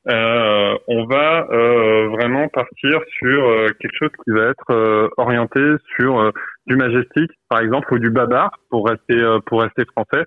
euh, 0.10 0.77
on 0.88 1.05
va 1.05 1.48
euh, 1.51 2.08
vraiment 2.10 2.48
partir 2.48 3.00
sur 3.20 3.48
euh, 3.48 3.67
quelque 3.79 3.96
chose 4.00 4.10
qui 4.25 4.31
va 4.31 4.50
être 4.50 4.72
euh, 4.72 5.08
orienté 5.17 5.60
sur 5.96 6.31
du 6.65 6.75
majestic, 6.75 7.31
par 7.50 7.60
exemple, 7.60 7.93
ou 7.93 8.00
du 8.00 8.10
babar 8.10 8.51
pour 8.70 8.88
rester 8.88 9.22
pour 9.46 9.62
rester 9.62 9.84
français. 9.86 10.25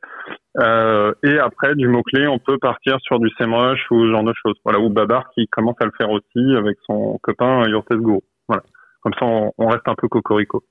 et 1.24 1.38
après, 1.38 1.74
du 1.74 1.88
mot 1.88 2.02
clé, 2.02 2.26
on 2.28 2.38
peut 2.38 2.58
partir 2.58 2.98
sur 3.00 3.18
du 3.18 3.28
semrush 3.38 3.80
ou 3.90 4.04
ce 4.04 4.10
genre 4.12 4.24
de 4.24 4.34
choses. 4.40 4.56
Voilà, 4.64 4.78
ou 4.78 4.90
babar 4.90 5.30
qui 5.34 5.46
commence 5.48 5.76
à 5.80 5.86
le 5.86 5.92
faire 5.98 6.10
aussi 6.10 6.56
avec 6.56 6.76
son 6.86 7.18
copain 7.22 7.66
Yortes 7.68 7.92
Guru. 7.94 8.20
Voilà, 8.48 8.62
comme 9.02 9.14
ça, 9.14 9.24
on, 9.26 9.52
on 9.58 9.68
reste 9.68 9.88
un 9.88 9.94
peu 9.96 10.08
cocorico. 10.08 10.62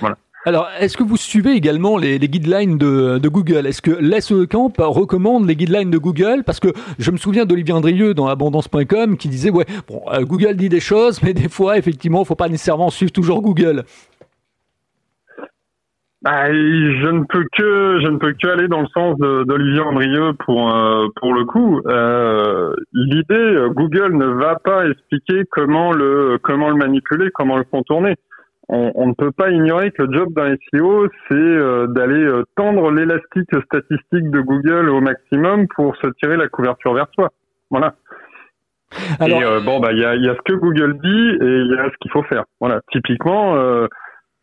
Voilà. 0.00 0.16
Alors, 0.44 0.68
est-ce 0.80 0.96
que 0.96 1.04
vous 1.04 1.16
suivez 1.16 1.52
également 1.52 1.96
les, 1.96 2.18
guidelines 2.18 2.76
de, 2.76 3.28
Google? 3.28 3.64
Est-ce 3.64 3.80
que 3.80 3.92
l'SE 3.92 4.48
Camp 4.50 4.72
recommande 4.76 5.46
les 5.46 5.54
guidelines 5.54 5.90
de 5.90 5.98
Google? 5.98 6.42
Parce 6.44 6.58
que 6.58 6.68
je 6.98 7.12
me 7.12 7.16
souviens 7.16 7.44
d'Olivier 7.44 7.74
Andrieux 7.74 8.12
dans 8.12 8.26
abondance.com 8.26 9.16
qui 9.16 9.28
disait 9.28 9.50
ouais, 9.50 9.66
euh, 10.12 10.24
Google 10.24 10.56
dit 10.56 10.68
des 10.68 10.80
choses, 10.80 11.22
mais 11.22 11.32
des 11.32 11.48
fois, 11.48 11.78
effectivement, 11.78 12.18
il 12.18 12.22
ne 12.22 12.26
faut 12.26 12.34
pas 12.34 12.48
nécessairement 12.48 12.90
suivre 12.90 13.12
toujours 13.12 13.40
Google. 13.40 13.84
Bah, 16.22 16.52
je 16.52 17.08
ne 17.08 17.24
peux 17.24 17.44
que 17.56 18.00
je 18.02 18.08
ne 18.08 18.16
peux 18.16 18.32
que 18.32 18.48
aller 18.48 18.66
dans 18.66 18.80
le 18.80 18.88
sens 18.94 19.16
d'Olivier 19.18 19.80
Andrieux 19.80 20.32
pour 20.44 20.74
euh, 20.74 21.06
pour 21.16 21.34
le 21.34 21.44
coup. 21.44 21.80
Euh, 21.86 22.72
L'idée, 22.92 23.66
Google 23.74 24.16
ne 24.16 24.26
va 24.26 24.56
pas 24.56 24.88
expliquer 24.88 25.44
comment 25.50 25.92
le 25.92 26.38
comment 26.42 26.68
le 26.68 26.76
manipuler, 26.76 27.30
comment 27.32 27.58
le 27.58 27.64
contourner 27.64 28.16
on, 28.68 29.06
ne 29.06 29.14
peut 29.14 29.32
pas 29.32 29.50
ignorer 29.50 29.90
que 29.90 30.02
le 30.02 30.12
job 30.16 30.32
d'un 30.34 30.54
SEO, 30.72 31.06
c'est 31.28 31.34
euh, 31.34 31.86
d'aller 31.88 32.22
euh, 32.22 32.44
tendre 32.56 32.90
l'élastique 32.90 33.50
statistique 33.64 34.30
de 34.30 34.40
Google 34.40 34.88
au 34.88 35.00
maximum 35.00 35.66
pour 35.74 35.96
se 35.96 36.06
tirer 36.20 36.36
la 36.36 36.48
couverture 36.48 36.94
vers 36.94 37.08
soi. 37.14 37.28
Voilà. 37.70 37.94
et 39.26 39.44
euh, 39.44 39.60
bon, 39.60 39.80
bah, 39.80 39.92
il 39.92 39.98
y 39.98 40.04
a, 40.04 40.14
y 40.14 40.28
a, 40.28 40.34
ce 40.34 40.42
que 40.42 40.54
Google 40.54 40.98
dit 41.02 41.28
et 41.40 41.58
il 41.58 41.74
y 41.74 41.78
a 41.78 41.84
ce 41.84 41.96
qu'il 42.00 42.10
faut 42.10 42.22
faire. 42.24 42.44
Voilà. 42.60 42.80
Typiquement, 42.92 43.56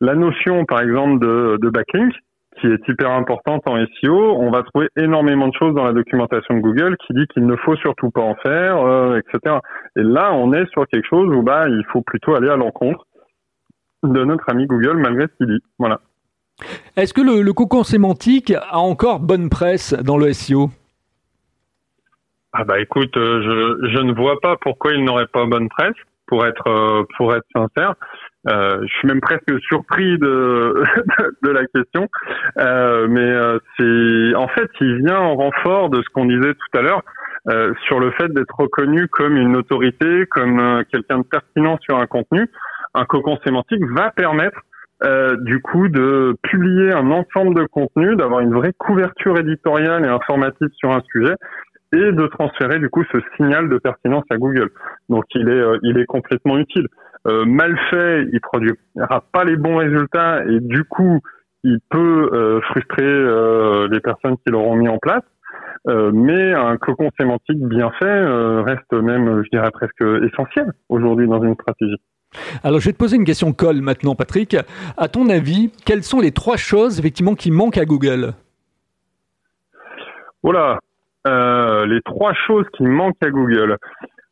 la 0.02 0.16
notion, 0.16 0.66
par 0.66 0.82
exemple, 0.82 1.20
de, 1.20 1.58
de 1.62 1.70
backlink, 1.70 2.14
qui 2.60 2.68
est 2.68 2.88
hyper 2.90 3.12
importante 3.12 3.62
en 3.68 3.78
SEO, 3.78 4.36
on 4.38 4.52
va 4.52 4.64
trouver 4.64 4.90
énormément 4.98 5.48
de 5.48 5.54
choses 5.54 5.74
dans 5.74 5.86
la 5.86 5.94
documentation 5.94 6.56
de 6.56 6.60
Google 6.60 6.98
qui 7.08 7.14
dit 7.14 7.26
qu'il 7.28 7.46
ne 7.46 7.56
faut 7.56 7.78
surtout 7.78 8.10
pas 8.12 8.22
en 8.22 8.36
faire, 8.36 9.16
etc. 9.16 9.60
Et 9.96 10.04
là, 10.04 10.34
on 10.34 10.52
est 10.52 10.70
sur 10.72 10.86
quelque 10.88 11.08
chose 11.08 11.34
où 11.34 11.42
bah 11.42 11.70
il 11.70 11.84
faut 11.94 12.02
plutôt 12.02 12.36
aller 12.36 12.50
à 12.50 12.58
l'encontre 12.58 13.06
de 14.04 14.24
notre 14.24 14.50
ami 14.50 14.66
Google 14.66 14.98
malgré 14.98 15.28
ce 15.28 15.38
qu'il 15.38 15.48
dit. 15.48 15.64
Voilà. 15.78 16.00
Est-ce 16.96 17.14
que 17.14 17.22
le, 17.22 17.54
cocon 17.54 17.84
sémantique 17.84 18.52
a 18.52 18.80
encore 18.80 19.20
bonne 19.20 19.50
presse 19.50 19.94
dans 19.94 20.18
le 20.18 20.34
SEO 20.34 20.70
Ah 22.52 22.66
bah 22.66 22.80
écoute, 22.82 23.16
euh, 23.16 23.42
je, 23.82 23.90
je 23.90 24.02
ne 24.02 24.14
vois 24.14 24.40
pas 24.42 24.58
pourquoi 24.58 24.94
il 24.94 25.06
n'aurait 25.06 25.28
pas 25.28 25.46
bonne 25.46 25.70
presse, 25.70 25.96
pour 26.30 26.46
être 26.46 26.68
euh, 26.68 27.04
pour 27.18 27.36
être 27.36 27.46
sincère. 27.54 27.96
Euh, 28.48 28.80
je 28.84 28.98
suis 28.98 29.08
même 29.08 29.20
presque 29.20 29.52
surpris 29.68 30.18
de 30.18 30.84
de 31.44 31.50
la 31.50 31.66
question, 31.66 32.08
euh, 32.60 33.08
mais 33.10 33.34
c'est 33.78 34.36
en 34.36 34.48
fait 34.48 34.70
il 34.80 35.04
vient 35.06 35.20
en 35.20 35.36
renfort 35.36 35.90
de 35.90 36.02
ce 36.02 36.10
qu'on 36.14 36.26
disait 36.26 36.54
tout 36.54 36.78
à 36.78 36.82
l'heure 36.82 37.02
sur 37.88 38.00
le 38.00 38.12
fait 38.12 38.32
d'être 38.32 38.54
reconnu 38.56 39.08
comme 39.08 39.36
une 39.36 39.56
autorité, 39.56 40.26
comme 40.30 40.84
quelqu'un 40.92 41.20
de 41.20 41.24
pertinent 41.24 41.80
sur 41.82 41.98
un 41.98 42.06
contenu 42.06 42.48
un 42.94 43.06
cocon 43.06 43.38
sémantique 43.46 43.84
va 43.96 44.12
permettre 44.12 44.60
euh, 45.04 45.38
du 45.42 45.62
coup 45.62 45.88
de 45.88 46.36
publier 46.44 46.92
un 46.92 47.10
ensemble 47.12 47.56
de 47.56 47.66
contenus, 47.66 48.18
d'avoir 48.18 48.42
une 48.42 48.54
vraie 48.54 48.74
couverture 48.78 49.38
éditoriale 49.38 50.04
et 50.04 50.10
informative 50.10 50.68
sur 50.74 50.92
un 50.92 51.02
sujet 51.14 51.36
et 51.94 52.12
de 52.12 52.28
transférer 52.28 52.80
du 52.80 52.90
coup 52.90 53.04
ce 53.12 53.20
signal 53.36 53.70
de 53.70 53.78
pertinence 53.78 54.26
à 54.30 54.38
Google. 54.38 54.70
Donc 55.08 55.24
il 55.36 55.48
est 55.50 55.52
euh, 55.52 55.78
il 55.84 55.98
est 55.98 56.06
complètement 56.06 56.58
utile. 56.58 56.88
Euh, 57.28 57.46
mal 57.46 57.78
fait, 57.90 58.28
il 58.32 58.40
produira 58.42 59.24
pas 59.32 59.44
les 59.44 59.58
bons 59.58 59.78
résultats 59.78 60.44
et 60.46 60.60
du 60.60 60.84
coup 60.84 61.20
il 61.64 61.80
peut 61.90 62.30
euh, 62.34 62.62
frustrer 62.62 63.04
euh, 63.04 63.88
les 63.92 64.00
personnes 64.00 64.38
qui 64.38 64.52
l'auront 64.52 64.76
mis 64.76 64.88
en 64.88 64.98
place. 64.98 65.24
mais 65.88 66.54
un 66.54 66.78
cocon 66.78 67.10
sémantique 67.20 67.60
bien 67.60 67.90
fait 68.00 68.20
reste 68.62 68.94
même, 68.94 69.44
je 69.44 69.50
dirais 69.50 69.72
presque 69.72 70.04
essentiel 70.30 70.72
aujourd'hui 70.90 71.28
dans 71.28 71.42
une 71.42 71.56
stratégie. 71.56 72.00
Alors, 72.64 72.80
je 72.80 72.86
vais 72.86 72.94
te 72.94 72.98
poser 72.98 73.18
une 73.18 73.26
question 73.26 73.54
colle 73.54 73.82
maintenant, 73.82 74.16
Patrick. 74.16 74.56
À 74.98 75.08
ton 75.08 75.30
avis, 75.30 75.72
quelles 75.86 76.04
sont 76.04 76.20
les 76.20 76.32
trois 76.32 76.58
choses 76.58 77.00
effectivement 77.00 77.36
qui 77.36 77.52
manquent 77.52 77.78
à 77.78 77.86
Google? 77.86 78.34
Voilà, 80.44 80.80
euh, 81.28 81.86
les 81.86 82.02
trois 82.02 82.34
choses 82.34 82.66
qui 82.78 82.84
manquent 82.84 83.22
à 83.24 83.30
Google. 83.30 83.78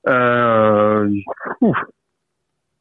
Euh, 0.08 1.10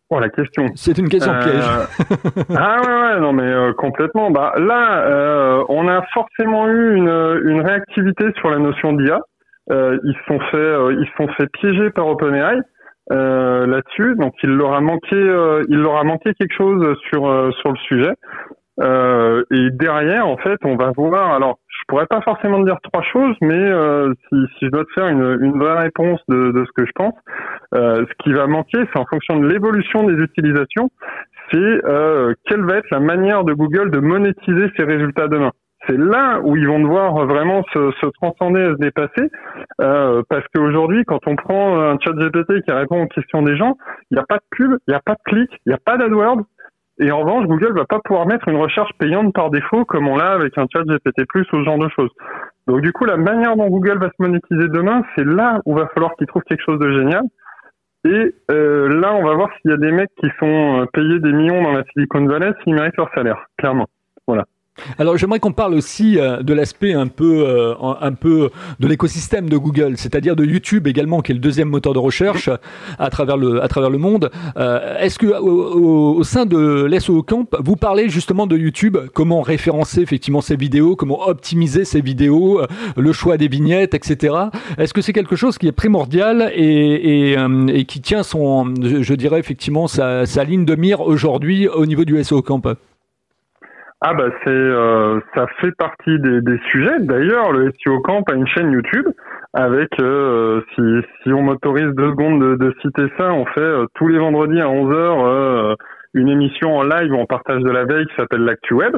Oh 0.09 0.21
la 0.21 0.29
question. 0.29 0.67
C'est 0.77 0.97
une 0.99 1.09
question 1.09 1.33
piège. 1.41 1.65
Euh, 1.67 2.43
ah 2.57 2.81
ouais 2.81 2.95
ouais 2.95 3.21
non 3.21 3.33
mais 3.33 3.43
euh, 3.43 3.73
complètement. 3.73 4.31
Bah 4.31 4.55
là 4.57 5.65
on 5.69 5.89
a 5.89 6.01
forcément 6.15 6.69
eu 6.69 6.95
une, 6.95 7.41
une 7.45 7.61
réactivité 7.61 8.27
sur 8.37 8.51
la 8.51 8.61
notion 8.61 8.93
d'IA. 8.93 9.19
ils 9.69 10.15
se 10.15 10.25
sont 10.29 10.39
fait 10.53 10.95
ils 11.01 11.09
se 11.09 11.17
sont 11.17 11.27
fait 11.37 11.49
piéger 11.49 11.91
par 11.91 12.07
OpenAI. 12.07 12.61
Euh, 13.13 13.67
là-dessus. 13.67 14.17
Donc 14.17 14.35
il 14.43 14.51
leur 14.51 14.75
a 14.75 14.81
manqué, 14.81 15.15
euh, 15.15 15.63
il 15.69 15.77
leur 15.77 15.97
a 15.97 16.03
manqué 16.03 16.35
quelque 16.35 16.55
chose 16.57 16.85
sur 17.09 17.29
euh, 17.29 17.53
sur 17.61 17.71
le 17.71 17.79
sujet. 17.79 18.13
et 19.53 19.71
derrière, 19.71 20.27
en 20.27 20.37
fait, 20.39 20.59
on 20.65 20.77
va 20.77 20.91
voir. 20.97 21.33
Alors, 21.33 21.61
je 21.69 21.85
pourrais 21.87 22.07
pas 22.07 22.21
forcément 22.21 22.59
dire 22.61 22.79
trois 22.83 23.03
choses, 23.03 23.37
mais 23.41 23.65
si, 24.29 24.37
je 24.61 24.69
dois 24.69 24.85
te 24.85 24.93
faire 24.95 25.07
une, 25.07 25.39
une 25.41 25.59
vraie 25.59 25.79
réponse 25.79 26.21
de, 26.29 26.51
de 26.51 26.65
ce 26.65 26.73
que 26.73 26.85
je 26.85 26.93
pense, 26.97 27.15
ce 27.73 28.25
qui 28.25 28.33
va 28.33 28.49
manquer, 28.49 28.79
c'est 28.93 28.99
en 28.99 29.07
fonction 29.07 29.39
de 29.39 29.47
l'évolution 29.47 30.03
des 30.03 30.21
utilisations, 30.23 30.91
c'est 31.51 31.81
quelle 32.47 32.65
va 32.67 32.77
être 32.77 32.91
la 32.91 33.01
manière 33.01 33.45
de 33.45 33.55
Google 33.55 33.91
de 33.93 34.01
monétiser 34.01 34.71
ses 34.77 34.85
résultats 34.85 35.29
demain 35.29 35.53
c'est 35.87 35.97
là 35.97 36.41
où 36.43 36.57
ils 36.57 36.67
vont 36.67 36.81
devoir 36.81 37.27
vraiment 37.27 37.63
se, 37.73 37.91
se 38.01 38.07
transcender 38.21 38.61
et 38.61 38.73
se 38.73 38.79
dépasser, 38.79 39.31
euh, 39.81 40.23
parce 40.29 40.45
qu'aujourd'hui, 40.55 41.05
quand 41.05 41.21
on 41.27 41.37
prend 41.37 41.81
un 41.81 41.99
chat 41.99 42.13
GPT 42.13 42.65
qui 42.65 42.73
répond 42.73 43.03
aux 43.03 43.09
questions 43.09 43.43
des 43.43 43.57
gens, 43.57 43.77
il 44.11 44.15
n'y 44.15 44.21
a 44.21 44.27
pas 44.27 44.37
de 44.37 44.45
pub, 44.51 44.73
il 44.87 44.91
n'y 44.91 44.97
a 44.97 45.01
pas 45.01 45.15
de 45.15 45.23
clic, 45.25 45.51
il 45.67 45.71
n'y 45.71 45.75
a 45.75 45.81
pas 45.85 45.97
d'AdWords, 45.97 46.43
et 46.99 47.11
en 47.13 47.21
revanche, 47.21 47.47
Google 47.47 47.75
va 47.75 47.85
pas 47.85 48.01
pouvoir 48.03 48.27
mettre 48.27 48.49
une 48.49 48.57
recherche 48.57 48.91
payante 48.99 49.35
par 49.35 49.51
défaut 49.51 49.85
comme 49.85 50.09
on 50.09 50.17
l'a 50.17 50.33
avec 50.33 50.57
un 50.57 50.67
chat 50.73 50.83
GPT+, 50.85 51.25
ou 51.35 51.45
ce 51.45 51.65
genre 51.65 51.79
de 51.79 51.89
choses. 51.91 52.11
Donc 52.67 52.81
du 52.81 52.93
coup, 52.93 53.05
la 53.05 53.19
manière 53.19 53.57
dont 53.57 53.69
Google 53.69 53.99
va 53.99 54.09
se 54.09 54.15
monétiser 54.19 54.69
demain, 54.69 55.03
c'est 55.15 55.27
là 55.27 55.61
où 55.67 55.75
va 55.75 55.89
falloir 55.89 56.15
qu'ils 56.17 56.27
trouvent 56.27 56.43
quelque 56.43 56.65
chose 56.65 56.79
de 56.79 56.91
génial. 56.93 57.23
Et 58.07 58.35
euh, 58.51 58.89
là, 59.01 59.15
on 59.15 59.25
va 59.25 59.35
voir 59.35 59.51
s'il 59.61 59.73
y 59.73 59.75
a 59.75 59.77
des 59.77 59.91
mecs 59.91 60.15
qui 60.23 60.29
sont 60.39 60.81
euh, 60.81 60.87
payés 60.93 61.19
des 61.19 61.33
millions 61.33 61.63
dans 61.63 61.73
la 61.73 61.85
Silicon 61.93 62.25
Valley, 62.25 62.53
s'ils 62.63 62.75
méritent 62.75 62.97
leur 62.97 63.13
salaire, 63.15 63.45
clairement. 63.59 63.89
Voilà. 64.27 64.45
Alors 64.99 65.17
j'aimerais 65.17 65.41
qu'on 65.41 65.53
parle 65.53 65.75
aussi 65.75 66.19
euh, 66.19 66.43
de 66.43 66.53
l'aspect 66.53 66.93
un 66.93 67.07
peu, 67.07 67.45
euh, 67.47 67.75
un 68.01 68.13
peu 68.13 68.51
de 68.79 68.87
l'écosystème 68.87 69.49
de 69.49 69.57
Google, 69.57 69.95
c'est-à-dire 69.97 70.37
de 70.37 70.45
YouTube 70.45 70.87
également, 70.87 71.21
qui 71.23 71.33
est 71.33 71.35
le 71.35 71.41
deuxième 71.41 71.69
moteur 71.69 71.93
de 71.93 71.99
recherche 71.99 72.51
à 72.99 73.11
travers 73.11 73.37
le, 73.37 73.63
à 73.63 73.69
travers 73.69 73.91
le 73.91 73.99
monde. 73.99 74.31
Euh, 74.57 74.99
est-ce 74.99 75.19
que 75.19 75.27
au, 75.27 76.23
sein 76.25 76.47
de 76.47 76.85
l'SO 76.85 77.23
Camp, 77.23 77.49
vous 77.59 77.77
parlez 77.77 78.09
justement 78.09 78.47
de 78.47 78.57
YouTube, 78.57 78.97
comment 79.15 79.43
référencer 79.43 80.01
effectivement 80.01 80.41
ces 80.41 80.57
vidéos, 80.57 80.97
comment 80.97 81.29
optimiser 81.29 81.85
ces 81.85 82.01
vidéos, 82.01 82.61
le 82.97 83.13
choix 83.13 83.37
des 83.37 83.49
vignettes, 83.49 83.95
etc. 83.95 84.35
Est-ce 84.79 84.93
que 84.93 85.01
c'est 85.01 85.13
quelque 85.13 85.37
chose 85.37 85.59
qui 85.59 85.69
est 85.69 85.73
primordial 85.73 86.53
et, 86.55 87.37
qui 87.87 88.01
tient 88.01 88.23
son, 88.23 88.75
je 88.83 89.15
dirais 89.15 89.39
effectivement 89.39 89.87
sa, 89.87 90.27
sa 90.27 90.45
ligne 90.45 90.65
de 90.65 90.75
mire 90.75 91.01
aujourd'hui 91.01 91.69
au 91.69 91.87
niveau 91.87 92.05
du 92.05 92.23
SO 92.23 92.43
Camp? 92.43 92.77
Ah 94.03 94.13
bah 94.13 94.29
c'est 94.45 94.51
euh, 94.51 95.21
ça 95.35 95.47
fait 95.59 95.73
partie 95.73 96.19
des, 96.21 96.43
des 96.43 96.59
sujets. 96.71 97.01
D'ailleurs, 97.01 97.51
le 97.53 97.73
SEO 97.73 98.01
Camp 98.01 98.23
a 98.31 98.35
une 98.35 98.47
chaîne 98.47 98.71
YouTube 98.71 99.07
avec 99.55 99.89
euh, 100.01 100.61
si 100.75 100.83
si 101.23 101.33
on 101.33 101.43
m'autorise 101.43 101.95
deux 101.95 102.11
secondes 102.11 102.43
de, 102.43 102.57
de, 102.57 102.75
citer 102.83 103.05
ça, 103.17 103.33
on 103.33 103.47
fait 103.47 103.61
euh, 103.61 103.87
tous 103.95 104.09
les 104.09 104.19
vendredis 104.19 104.61
à 104.61 104.69
11 104.69 104.93
h 104.93 105.77
une 106.17 106.29
émission 106.29 106.77
en 106.77 106.83
live 106.83 107.13
où 107.13 107.17
on 107.17 107.27
partage 107.27 107.63
de 107.63 107.71
la 107.71 107.85
veille 107.85 108.07
qui 108.07 108.15
s'appelle 108.17 108.41
l'actu 108.41 108.75
web. 108.75 108.97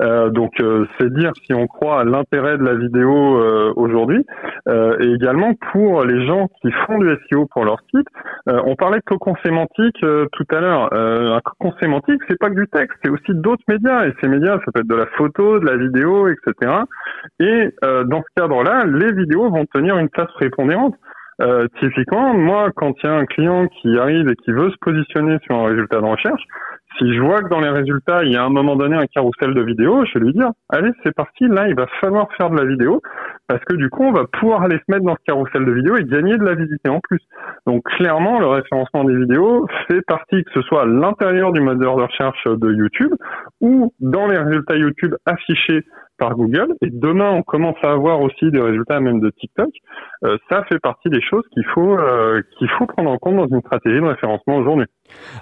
Euh, 0.00 0.30
donc 0.30 0.52
euh, 0.60 0.86
c'est 0.98 1.12
dire 1.12 1.30
si 1.44 1.54
on 1.54 1.68
croit 1.68 2.00
à 2.00 2.04
l'intérêt 2.04 2.58
de 2.58 2.64
la 2.64 2.74
vidéo 2.74 3.38
euh, 3.38 3.72
aujourd'hui. 3.76 4.24
Euh, 4.66 4.96
et 4.98 5.12
également 5.12 5.52
pour 5.72 6.04
les 6.04 6.26
gens 6.26 6.48
qui 6.60 6.72
font 6.86 6.98
du 6.98 7.16
SEO 7.30 7.46
pour 7.46 7.64
leur 7.64 7.78
site. 7.94 8.08
on 8.46 8.74
parlait 8.76 8.98
de 8.98 9.04
cocon 9.04 9.34
sémantique 9.44 9.98
tout 10.00 10.46
à 10.50 10.60
l'heure. 10.60 10.92
un 10.92 11.40
cocon 11.40 11.74
sémantique, 11.80 12.20
c'est 12.28 12.38
pas 12.38 12.48
que 12.48 12.54
du 12.54 12.66
texte, 12.68 12.96
c'est 13.04 13.10
aussi 13.10 13.32
d'autres 13.34 13.62
médias. 13.68 14.06
Et 14.06 14.14
ces 14.22 14.28
médias, 14.28 14.58
ça 14.64 14.72
peut 14.72 14.80
être 14.80 14.88
de 14.88 14.94
la 14.94 15.06
photo, 15.18 15.58
de 15.58 15.66
la 15.66 15.76
vidéo, 15.76 16.28
etc. 16.28 16.72
Et 17.40 17.74
dans 17.82 18.22
ce 18.22 18.28
cadre-là, 18.36 18.84
les 18.86 19.12
vidéos 19.12 19.50
vont 19.50 19.66
tenir 19.66 19.98
une 19.98 20.08
place 20.08 20.32
prépondérante. 20.34 20.94
Euh, 21.40 21.66
typiquement, 21.80 22.34
moi, 22.34 22.70
quand 22.74 22.94
il 23.02 23.06
y 23.06 23.08
a 23.08 23.14
un 23.14 23.26
client 23.26 23.66
qui 23.68 23.98
arrive 23.98 24.28
et 24.28 24.36
qui 24.36 24.52
veut 24.52 24.70
se 24.70 24.76
positionner 24.80 25.38
sur 25.44 25.56
un 25.56 25.66
résultat 25.66 26.00
de 26.00 26.06
recherche, 26.06 26.42
si 26.98 27.12
je 27.12 27.20
vois 27.20 27.42
que 27.42 27.48
dans 27.48 27.60
les 27.60 27.70
résultats, 27.70 28.22
il 28.22 28.32
y 28.32 28.36
a 28.36 28.42
à 28.42 28.46
un 28.46 28.50
moment 28.50 28.76
donné 28.76 28.96
un 28.96 29.06
carrousel 29.06 29.52
de 29.52 29.62
vidéos, 29.62 30.04
je 30.04 30.18
vais 30.18 30.26
lui 30.26 30.32
dire, 30.32 30.50
allez, 30.68 30.90
c'est 31.02 31.14
parti, 31.14 31.46
là, 31.48 31.66
il 31.68 31.74
va 31.74 31.86
falloir 32.00 32.28
faire 32.36 32.50
de 32.50 32.56
la 32.56 32.64
vidéo, 32.64 33.02
parce 33.48 33.64
que 33.64 33.74
du 33.74 33.90
coup, 33.90 34.04
on 34.04 34.12
va 34.12 34.26
pouvoir 34.26 34.62
aller 34.62 34.76
se 34.76 34.92
mettre 34.92 35.04
dans 35.04 35.16
ce 35.16 35.24
carrousel 35.26 35.64
de 35.64 35.72
vidéos 35.72 35.96
et 35.96 36.04
gagner 36.04 36.36
de 36.36 36.44
la 36.44 36.54
visite 36.54 36.88
en 36.88 37.00
plus. 37.00 37.20
Donc, 37.66 37.82
clairement, 37.96 38.38
le 38.38 38.46
référencement 38.46 39.04
des 39.04 39.16
vidéos 39.16 39.66
fait 39.88 40.02
partie, 40.06 40.44
que 40.44 40.52
ce 40.54 40.62
soit 40.62 40.82
à 40.82 40.86
l'intérieur 40.86 41.52
du 41.52 41.60
moteur 41.60 41.96
de 41.96 42.02
recherche 42.02 42.46
de 42.46 42.72
YouTube 42.72 43.12
ou 43.60 43.92
dans 44.00 44.28
les 44.28 44.38
résultats 44.38 44.76
YouTube 44.76 45.14
affichés 45.26 45.84
par 46.18 46.34
Google. 46.36 46.74
Et 46.82 46.90
demain, 46.90 47.30
on 47.32 47.42
commence 47.42 47.76
à 47.82 47.92
avoir 47.92 48.20
aussi 48.20 48.50
des 48.50 48.60
résultats 48.60 49.00
même 49.00 49.20
de 49.20 49.30
TikTok. 49.30 49.70
Euh, 50.24 50.36
ça 50.48 50.64
fait 50.64 50.78
partie 50.78 51.10
des 51.10 51.20
choses 51.22 51.44
qu'il 51.52 51.64
faut 51.66 51.98
euh, 51.98 52.42
qu'il 52.58 52.68
faut 52.70 52.86
prendre 52.86 53.10
en 53.10 53.18
compte 53.18 53.36
dans 53.36 53.48
une 53.48 53.60
stratégie 53.60 54.00
de 54.00 54.06
référencement 54.06 54.56
aujourd'hui. 54.56 54.86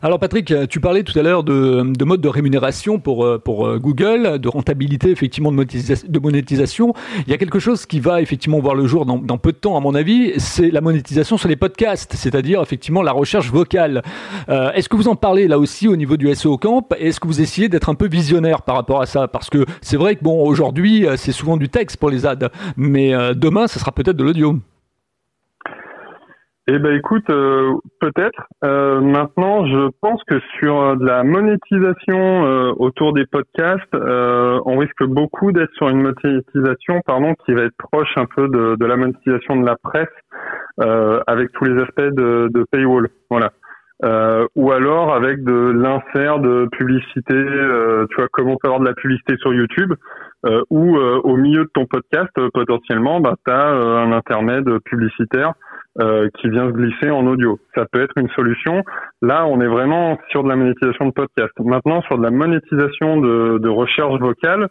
Alors 0.03 0.19
Patrick, 0.19 0.53
tu 0.69 0.81
parlais 0.81 1.03
tout 1.03 1.17
à 1.19 1.23
l'heure 1.23 1.45
de, 1.45 1.83
de 1.85 2.05
mode 2.05 2.21
de 2.21 2.29
rémunération 2.29 2.99
pour 2.99 3.25
euh, 3.25 3.39
pour 3.39 3.79
Google, 3.79 4.39
de 4.39 4.49
rentabilité 4.49 5.11
effectivement 5.11 5.53
de 5.53 6.19
monétisation. 6.19 6.95
Il 7.27 7.31
y 7.31 7.35
a 7.35 7.39
quelque 7.39 7.59
chose 7.59 7.87
qui 7.87 8.01
va 8.01 8.21
effectivement 8.21 8.59
voir 8.59 8.75
le 8.75 8.87
jour 8.87 9.07
dans, 9.07 9.39
peu 9.39 9.53
de 9.53 9.57
temps, 9.57 9.77
à 9.77 9.81
mon 9.81 9.95
avis, 9.95 10.33
c'est 10.39 10.71
la 10.71 10.81
monétisation 10.81 11.37
sur 11.37 11.49
les 11.49 11.57
podcasts, 11.57 12.15
c'est-à-dire 12.15 12.61
effectivement 12.63 13.03
la 13.03 13.13
recherche 13.13 13.51
vocale. 13.51 14.03
Est-ce 14.49 14.89
que 14.89 14.97
vous 14.97 15.09
en 15.09 15.17
parlez 15.17 15.49
là 15.49 15.59
aussi 15.59 15.89
au 15.89 15.97
niveau 15.97 16.17
du 16.17 16.33
SEO 16.35 16.59
Camp? 16.59 16.87
Est-ce 16.99 17.21
que 17.21 17.27
vous 17.27 17.41
essayez 17.41 17.69
d'être 17.69 17.89
un 17.89 17.95
peu 17.95 18.09
visionnaire 18.09 18.63
par 18.63 18.77
rapport 18.77 19.01
à 19.01 19.07
ça? 19.07 19.29
Parce 19.29 19.51
que 19.51 19.65
c'est 19.81 19.97
vrai 19.97 20.17
que 20.17 20.23
bon 20.23 20.43
aujourd'hui 20.45 21.07
euh, 21.07 21.17
c'est 21.17 21.33
souvent 21.33 21.57
du 21.57 21.69
texte 21.69 21.97
pour 21.97 22.11
les 22.11 22.27
ads, 22.27 22.51
mais 22.77 23.15
euh, 23.15 23.35
demain, 23.35 23.67
ce 23.67 23.79
sera 23.79 23.93
peut-être 23.93 24.17
de 24.17 24.25
l'audio. 24.25 24.59
Eh 26.69 26.79
ben 26.79 26.95
écoute, 26.95 27.29
euh, 27.31 27.73
peut-être. 28.01 28.47
maintenant, 28.63 29.67
je 29.67 29.91
pense 30.01 30.23
que 30.25 30.39
sur 30.59 30.97
de 30.97 31.05
la 31.05 31.25
monétisation 31.25 32.43
autour 32.79 33.13
des 33.13 33.27
podcasts, 33.27 33.95
on 33.95 34.79
risque 34.79 35.05
beaucoup 35.05 35.51
d'être 35.51 35.73
sur 35.75 35.89
une 35.89 36.03
monétisation, 36.03 37.01
pardon, 37.05 37.35
qui 37.45 37.53
va 37.53 37.63
être 37.63 37.77
proche 37.77 38.17
un 38.17 38.27
peu 38.27 38.49
de, 38.49 38.85
la 38.85 38.97
monétisation 38.97 39.57
de 39.57 39.67
la 39.67 39.77
presse, 39.77 40.07
avec 41.27 41.51
tous 41.53 41.65
les 41.65 41.83
aspects 41.83 42.15
de, 42.15 42.49
de 42.53 42.65
paywall. 42.71 43.09
Voilà 43.29 43.51
euh, 44.05 44.47
ou 44.57 44.73
alors 44.73 45.15
avec 45.15 45.45
de 45.45 45.71
l'insert 45.71 46.41
de 46.41 46.67
publicité, 46.73 47.35
euh, 47.35 48.07
tu 48.11 48.17
vois, 48.17 48.27
comme 48.33 48.49
on 48.49 48.57
peut 48.57 48.67
avoir 48.67 48.81
de 48.81 48.87
la 48.87 48.95
publicité 48.95 49.37
sur 49.39 49.55
YouTube, 49.55 49.95
euh, 50.45 50.63
ou 50.71 50.97
euh, 50.97 51.21
au 51.25 51.37
milieu 51.37 51.65
de 51.65 51.71
ton 51.73 51.87
podcast, 51.87 52.31
euh, 52.39 52.49
potentiellement, 52.53 53.21
bah, 53.21 53.35
tu 53.47 53.53
as 53.53 53.69
un 53.69 54.13
intermède 54.13 54.69
publicitaire 54.85 55.53
qui 56.39 56.49
vient 56.49 56.69
se 56.69 56.73
glisser 56.73 57.11
en 57.11 57.27
audio. 57.27 57.61
Ça 57.75 57.85
peut 57.85 58.01
être 58.01 58.17
une 58.17 58.31
solution. 58.31 58.83
Là, 59.21 59.45
on 59.47 59.61
est 59.61 59.67
vraiment 59.67 60.19
sur 60.31 60.43
de 60.43 60.49
la 60.49 60.57
monétisation 60.57 61.05
de 61.05 61.11
podcast. 61.11 61.53
Maintenant, 61.59 62.01
sur 62.03 62.17
de 62.17 62.23
la 62.23 62.31
monétisation 62.31 63.19
de, 63.19 63.59
de 63.59 63.69
recherche 63.69 64.19
vocale, 64.19 64.69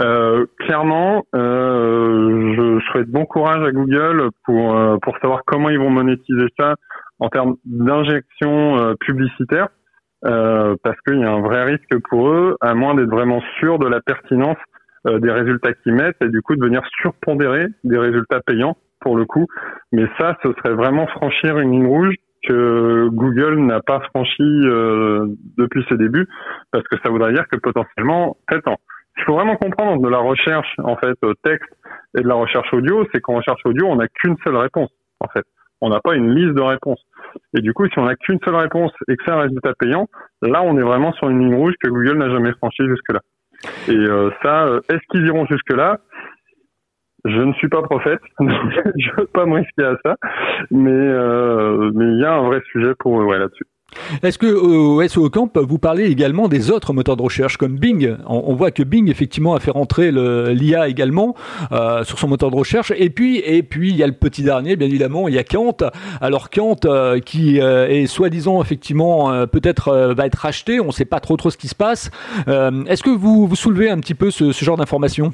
euh, 0.00 0.46
clairement, 0.58 1.22
euh, 1.36 2.54
je, 2.56 2.80
souhaite 2.86 3.08
bon 3.08 3.24
courage 3.24 3.64
à 3.64 3.70
Google 3.70 4.30
pour 4.44 4.76
pour 5.00 5.16
savoir 5.18 5.42
comment 5.46 5.70
ils 5.70 5.78
vont 5.78 5.90
monétiser 5.90 6.46
ça 6.58 6.74
en 7.20 7.28
termes 7.28 7.56
d'injection 7.64 8.78
euh, 8.78 8.94
publicitaire, 9.00 9.68
euh, 10.24 10.76
parce 10.82 10.96
qu'il 11.06 11.18
y 11.18 11.24
a 11.24 11.30
un 11.30 11.40
vrai 11.40 11.64
risque 11.64 11.98
pour 12.08 12.28
eux, 12.30 12.56
à 12.60 12.74
moins 12.74 12.94
d'être 12.94 13.10
vraiment 13.10 13.40
sûr 13.58 13.78
de 13.78 13.86
la 13.86 14.00
pertinence 14.00 14.56
euh, 14.56 14.67
des 15.04 15.30
résultats 15.30 15.72
qu'ils 15.74 15.94
mettent 15.94 16.20
et 16.20 16.28
du 16.28 16.42
coup 16.42 16.56
de 16.56 16.64
venir 16.64 16.82
surpondérer 17.00 17.66
des 17.84 17.98
résultats 17.98 18.40
payants 18.40 18.76
pour 19.00 19.16
le 19.16 19.24
coup. 19.24 19.46
Mais 19.92 20.06
ça, 20.18 20.36
ce 20.42 20.52
serait 20.52 20.74
vraiment 20.74 21.06
franchir 21.06 21.58
une 21.58 21.72
ligne 21.72 21.86
rouge 21.86 22.14
que 22.46 23.08
Google 23.08 23.60
n'a 23.60 23.80
pas 23.80 24.00
franchi 24.14 24.42
euh, 24.42 25.26
depuis 25.56 25.84
ses 25.88 25.96
débuts, 25.96 26.28
parce 26.70 26.86
que 26.88 26.96
ça 27.04 27.10
voudrait 27.10 27.32
dire 27.32 27.46
que 27.50 27.56
potentiellement, 27.56 28.36
en 28.50 28.76
il 29.16 29.24
faut 29.24 29.34
vraiment 29.34 29.56
comprendre 29.56 30.00
de 30.00 30.08
la 30.08 30.18
recherche 30.18 30.72
en 30.78 30.96
fait 30.96 31.18
texte 31.42 31.68
et 32.16 32.22
de 32.22 32.28
la 32.28 32.34
recherche 32.34 32.72
audio, 32.72 33.04
c'est 33.12 33.20
qu'en 33.20 33.34
recherche 33.34 33.60
audio, 33.64 33.86
on 33.86 33.96
n'a 33.96 34.06
qu'une 34.06 34.36
seule 34.44 34.56
réponse 34.56 34.90
en 35.20 35.28
fait 35.28 35.44
on 35.80 35.90
n'a 35.90 36.00
pas 36.00 36.14
une 36.14 36.34
liste 36.34 36.54
de 36.54 36.62
réponses. 36.62 37.00
Et 37.56 37.60
du 37.60 37.72
coup, 37.72 37.86
si 37.86 37.98
on 37.98 38.04
n'a 38.04 38.16
qu'une 38.16 38.38
seule 38.44 38.56
réponse 38.56 38.92
et 39.08 39.16
que 39.16 39.22
c'est 39.24 39.32
un 39.32 39.40
résultat 39.40 39.72
payant, 39.78 40.08
là, 40.42 40.62
on 40.62 40.76
est 40.78 40.82
vraiment 40.82 41.12
sur 41.12 41.28
une 41.28 41.40
ligne 41.40 41.54
rouge 41.54 41.74
que 41.82 41.88
Google 41.88 42.18
n'a 42.18 42.30
jamais 42.30 42.52
franchie 42.54 42.86
jusque-là. 42.86 43.20
Et 43.88 43.92
euh, 43.92 44.30
ça, 44.42 44.66
euh, 44.66 44.80
est-ce 44.88 45.00
qu'ils 45.10 45.26
iront 45.26 45.46
jusque-là? 45.46 45.98
Je 47.24 47.40
ne 47.40 47.52
suis 47.54 47.68
pas 47.68 47.82
prophète, 47.82 48.20
je 48.40 48.44
ne 48.44 49.16
veux 49.16 49.26
pas 49.26 49.44
me 49.44 49.56
risquer 49.56 49.84
à 49.84 49.96
ça, 50.04 50.16
mais 50.70 50.90
euh, 50.90 51.90
mais 51.92 52.04
il 52.12 52.20
y 52.20 52.24
a 52.24 52.34
un 52.34 52.42
vrai 52.42 52.60
sujet 52.70 52.94
pour 52.98 53.12
ouais, 53.14 53.38
là-dessus. 53.38 53.66
Est-ce 54.22 54.38
que 54.38 54.46
au 54.46 55.06
SEO 55.06 55.30
Camp, 55.30 55.50
vous 55.58 55.78
parlez 55.78 56.04
également 56.04 56.48
des 56.48 56.70
autres 56.70 56.92
moteurs 56.92 57.16
de 57.16 57.22
recherche 57.22 57.56
comme 57.56 57.76
Bing 57.76 58.16
on, 58.26 58.54
voit 58.54 58.70
que 58.70 58.82
Bing 58.82 59.08
effectivement 59.10 59.54
a 59.54 59.60
fait 59.60 59.70
rentrer 59.70 60.10
l'IA 60.12 60.88
également 60.88 61.34
euh, 61.72 62.04
sur 62.04 62.18
son 62.18 62.28
moteur 62.28 62.50
de 62.50 62.56
recherche. 62.56 62.92
Et 62.96 63.10
puis 63.10 63.38
et 63.38 63.62
puis 63.62 63.90
il 63.90 63.96
y 63.96 64.02
a 64.02 64.06
le 64.06 64.12
petit 64.12 64.42
dernier, 64.42 64.76
bien 64.76 64.88
évidemment, 64.88 65.28
il 65.28 65.34
y 65.34 65.38
a 65.38 65.44
Kant. 65.44 65.76
Alors 66.20 66.50
Kant 66.50 66.76
euh, 66.84 67.20
qui 67.20 67.60
euh, 67.60 67.88
est 67.88 68.06
soi-disant 68.06 68.62
effectivement 68.62 69.46
peut-être 69.46 70.14
va 70.14 70.26
être 70.26 70.38
racheté. 70.38 70.80
On 70.80 70.86
ne 70.86 70.92
sait 70.92 71.04
pas 71.04 71.20
trop 71.20 71.36
trop 71.36 71.50
ce 71.50 71.56
qui 71.56 71.68
se 71.68 71.74
passe. 71.74 72.10
Est-ce 72.46 73.02
que 73.02 73.10
vous 73.10 73.46
vous 73.46 73.56
soulevez 73.56 73.90
un 73.90 73.98
petit 73.98 74.14
peu 74.14 74.30
ce, 74.30 74.52
ce 74.52 74.64
genre 74.64 74.76
d'informations? 74.76 75.32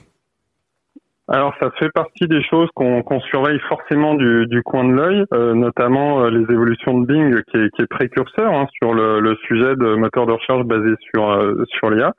Alors 1.27 1.55
ça 1.59 1.71
fait 1.79 1.89
partie 1.91 2.27
des 2.29 2.43
choses 2.43 2.69
qu'on 2.75 3.21
surveille 3.31 3.59
forcément 3.61 4.15
du, 4.15 4.47
du 4.47 4.63
coin 4.63 4.85
de 4.85 4.93
l'œil, 4.93 5.25
euh, 5.33 5.55
notamment 5.55 6.23
euh, 6.23 6.31
les 6.31 6.43
évolutions 6.53 7.01
de 7.01 7.07
Bing 7.07 7.43
qui 7.45 7.57
est, 7.57 7.71
qui 7.71 7.83
est 7.83 7.87
précurseur 7.87 8.53
hein, 8.53 8.67
sur 8.75 8.93
le, 8.93 9.21
le, 9.21 9.35
sujet 9.47 9.75
de 9.75 9.95
moteur 9.95 10.27
de 10.27 10.33
recherche 10.33 10.65
basé 10.65 10.95
sur 11.15 11.31
euh, 11.31 11.65
sur 11.79 11.89
l'IA. 11.89 12.13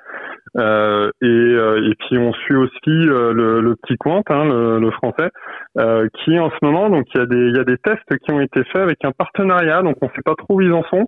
et, 0.58 1.28
et 1.28 1.96
puis 2.00 2.18
on 2.18 2.34
suit 2.34 2.56
aussi 2.56 2.80
le, 2.88 3.34
le, 3.62 3.76
petit 3.76 3.96
Quant, 3.98 4.24
hein, 4.30 4.46
le, 4.46 4.80
le, 4.80 4.91
français, 4.91 5.30
qui 5.76 6.39
en 6.39 6.50
ce 6.50 6.58
moment 6.63 6.89
donc 6.89 7.06
il 7.13 7.20
y 7.20 7.22
a 7.22 7.26
des 7.28 7.48
il 7.50 7.56
y 7.56 7.60
a 7.60 7.63
des 7.63 7.78
tests 7.78 8.18
qui 8.24 8.32
ont 8.32 8.41
été 8.41 8.63
faits 8.63 8.82
avec 8.82 9.06
un 9.06 9.12
partenariat, 9.12 9.84
donc 9.84 9.98
on 10.02 10.10
sait 10.10 10.24
pas 10.26 10.36
trop 10.36 10.56
où 10.56 10.62
ils 10.62 10.74
en 10.74 10.84
sont, 10.84 11.06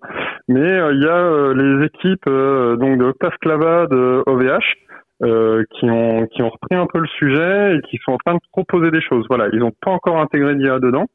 mais 0.47 0.69
il 0.93 1.01
y 1.01 1.07
a 1.07 1.53
les 1.53 1.85
équipes 1.85 2.25
donc 2.25 2.99
de 2.99 3.05
Octave 3.05 3.87
de 3.89 4.23
OVH 4.27 4.86
euh, 5.23 5.63
qui 5.71 5.89
ont 5.89 6.27
qui 6.27 6.43
ont 6.43 6.49
repris 6.49 6.75
un 6.75 6.85
peu 6.85 6.99
le 6.99 7.07
sujet 7.07 7.75
et 7.75 7.81
qui 7.89 7.97
sont 8.05 8.11
en 8.11 8.17
train 8.17 8.35
de 8.35 8.39
proposer 8.51 8.91
des 8.91 9.01
choses. 9.01 9.25
Voilà, 9.29 9.47
ils 9.51 9.59
n'ont 9.59 9.73
pas 9.81 9.89
encore 9.89 10.19
intégré 10.19 10.53
l'IA 10.53 10.77
dedans, 10.79 11.07